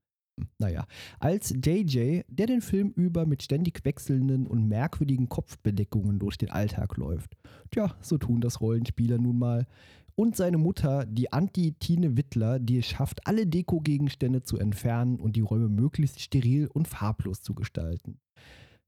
Naja, 0.59 0.87
als 1.20 1.55
JJ, 1.64 2.23
der 2.29 2.47
den 2.47 2.61
Film 2.61 2.90
über 2.97 3.27
mit 3.27 3.42
ständig 3.42 3.85
wechselnden 3.85 4.47
und 4.47 4.68
merkwürdigen 4.68 5.29
Kopfbedeckungen 5.29 6.18
durch 6.18 6.38
den 6.38 6.51
Alltag 6.51 6.97
läuft. 6.97 7.37
Tja, 7.70 7.94
so 8.01 8.18
tun 8.18 8.40
das 8.40 8.61
Rollenspieler 8.61 9.18
nun 9.18 9.38
mal. 9.38 9.66
Und 10.16 10.37
seine 10.37 10.59
Mutter, 10.59 11.07
die 11.07 11.33
Anti-Tine 11.33 12.16
Wittler, 12.16 12.61
die 12.61 12.79
es 12.79 12.87
schafft, 12.87 13.27
alle 13.27 13.47
Deko-Gegenstände 13.47 14.42
zu 14.42 14.59
entfernen 14.59 15.16
und 15.16 15.35
die 15.35 15.40
Räume 15.40 15.68
möglichst 15.68 16.20
steril 16.20 16.68
und 16.68 16.87
farblos 16.87 17.42
zu 17.42 17.55
gestalten. 17.55 18.20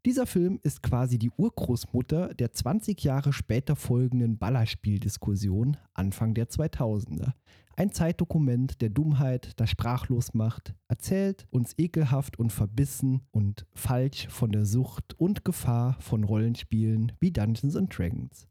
Dieser 0.06 0.26
Film 0.26 0.60
ist 0.62 0.84
quasi 0.84 1.18
die 1.18 1.32
Urgroßmutter 1.36 2.32
der 2.34 2.52
20 2.52 3.02
Jahre 3.02 3.32
später 3.32 3.74
folgenden 3.74 4.38
Ballerspieldiskussion 4.38 5.76
Anfang 5.94 6.32
der 6.32 6.48
2000er. 6.48 7.32
Ein 7.78 7.92
Zeitdokument 7.92 8.80
der 8.80 8.88
Dummheit, 8.88 9.52
das 9.60 9.68
sprachlos 9.68 10.32
macht, 10.32 10.74
erzählt 10.88 11.46
uns 11.50 11.74
ekelhaft 11.76 12.38
und 12.38 12.50
verbissen 12.50 13.20
und 13.32 13.66
falsch 13.74 14.28
von 14.28 14.50
der 14.50 14.64
Sucht 14.64 15.12
und 15.18 15.44
Gefahr 15.44 15.98
von 16.00 16.24
Rollenspielen 16.24 17.12
wie 17.20 17.32
Dungeons 17.32 17.76
and 17.76 17.96
Dragons. 17.96 18.48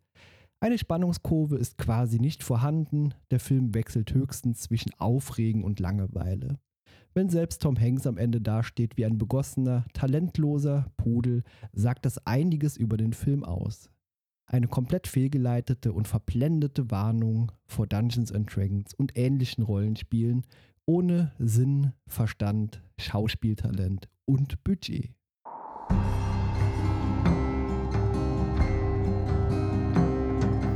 Eine 0.59 0.77
Spannungskurve 0.77 1.57
ist 1.57 1.79
quasi 1.79 2.19
nicht 2.19 2.43
vorhanden, 2.43 3.15
der 3.31 3.39
Film 3.39 3.73
wechselt 3.73 4.13
höchstens 4.13 4.61
zwischen 4.61 4.93
Aufregen 4.99 5.63
und 5.63 5.79
Langeweile. 5.79 6.59
Wenn 7.15 7.29
selbst 7.29 7.63
Tom 7.63 7.79
Hanks 7.79 8.05
am 8.05 8.19
Ende 8.19 8.41
dasteht 8.41 8.95
wie 8.95 9.05
ein 9.05 9.17
begossener, 9.17 9.85
talentloser 9.93 10.91
Pudel, 10.97 11.41
sagt 11.73 12.05
das 12.05 12.23
einiges 12.27 12.77
über 12.77 12.95
den 12.95 13.13
Film 13.13 13.43
aus. 13.43 13.89
Eine 14.47 14.67
komplett 14.67 15.07
fehlgeleitete 15.07 15.91
und 15.91 16.07
verblendete 16.07 16.91
Warnung 16.91 17.51
vor 17.65 17.87
Dungeons 17.87 18.31
and 18.31 18.53
Dragons 18.55 18.93
und 18.93 19.17
ähnlichen 19.17 19.63
Rollenspielen 19.63 20.43
ohne 20.85 21.31
Sinn, 21.39 21.93
Verstand, 22.07 22.81
Schauspieltalent 22.99 24.07
und 24.25 24.63
Budget. 24.63 25.11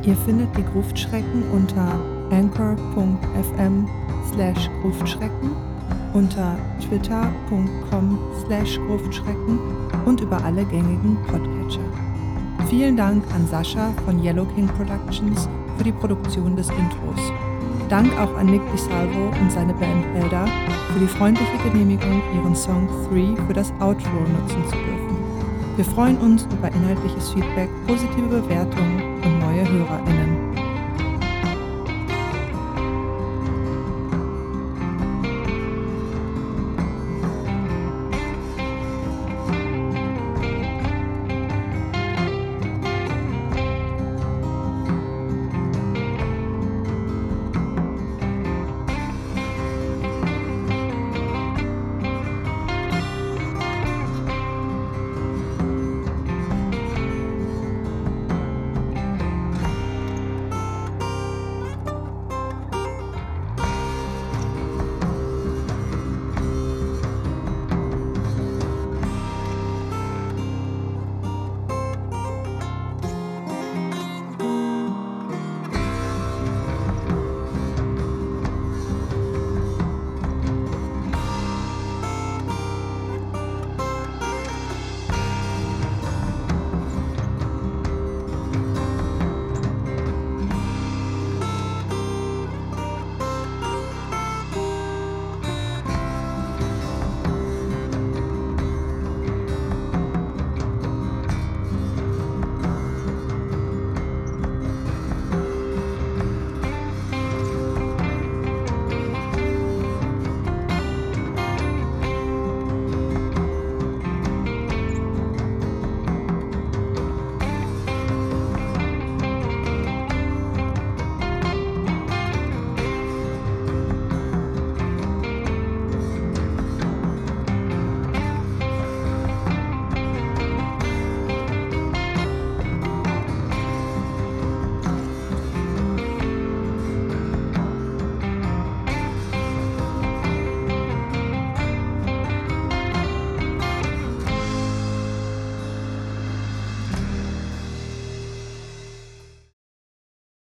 Ihr 0.04 0.16
findet 0.26 0.56
die 0.58 0.64
Gruftschrecken 0.64 1.44
unter 1.52 2.00
anchor.fm 2.32 3.88
slash 4.34 4.70
Gruftschrecken, 4.82 5.52
unter 6.14 6.58
twitter.com 6.80 8.18
slash 8.46 8.78
Gruftschrecken 8.78 9.60
und 10.06 10.22
über 10.22 10.44
alle 10.44 10.66
gängigen 10.66 11.18
Podcatcher. 11.28 12.09
Vielen 12.70 12.96
Dank 12.96 13.24
an 13.34 13.48
Sascha 13.48 13.92
von 14.06 14.24
Yellow 14.24 14.46
King 14.46 14.68
Productions 14.68 15.50
für 15.76 15.84
die 15.84 15.92
Produktion 15.92 16.56
des 16.56 16.70
Intros. 16.70 17.34
Dank 17.90 18.16
auch 18.20 18.38
an 18.38 18.46
Nick 18.46 18.62
DiSalvo 18.72 19.30
und 19.42 19.52
seine 19.52 19.74
Band 19.74 20.06
Elder 20.16 20.46
für 20.94 21.00
die 21.00 21.08
freundliche 21.08 21.58
Genehmigung, 21.64 22.22
ihren 22.36 22.56
Song 22.56 22.88
3 23.10 23.44
für 23.48 23.54
das 23.54 23.72
Outro 23.80 24.20
nutzen 24.22 24.64
zu 24.66 24.76
dürfen. 24.76 25.18
Wir 25.78 25.86
freuen 25.86 26.18
uns 26.20 26.46
über 26.46 26.72
inhaltliches 26.72 27.32
Feedback, 27.32 27.70
positive 27.88 28.28
Bewertungen 28.28 29.16
und 29.24 29.40
neue 29.40 29.68
HörerInnen. 29.68 30.29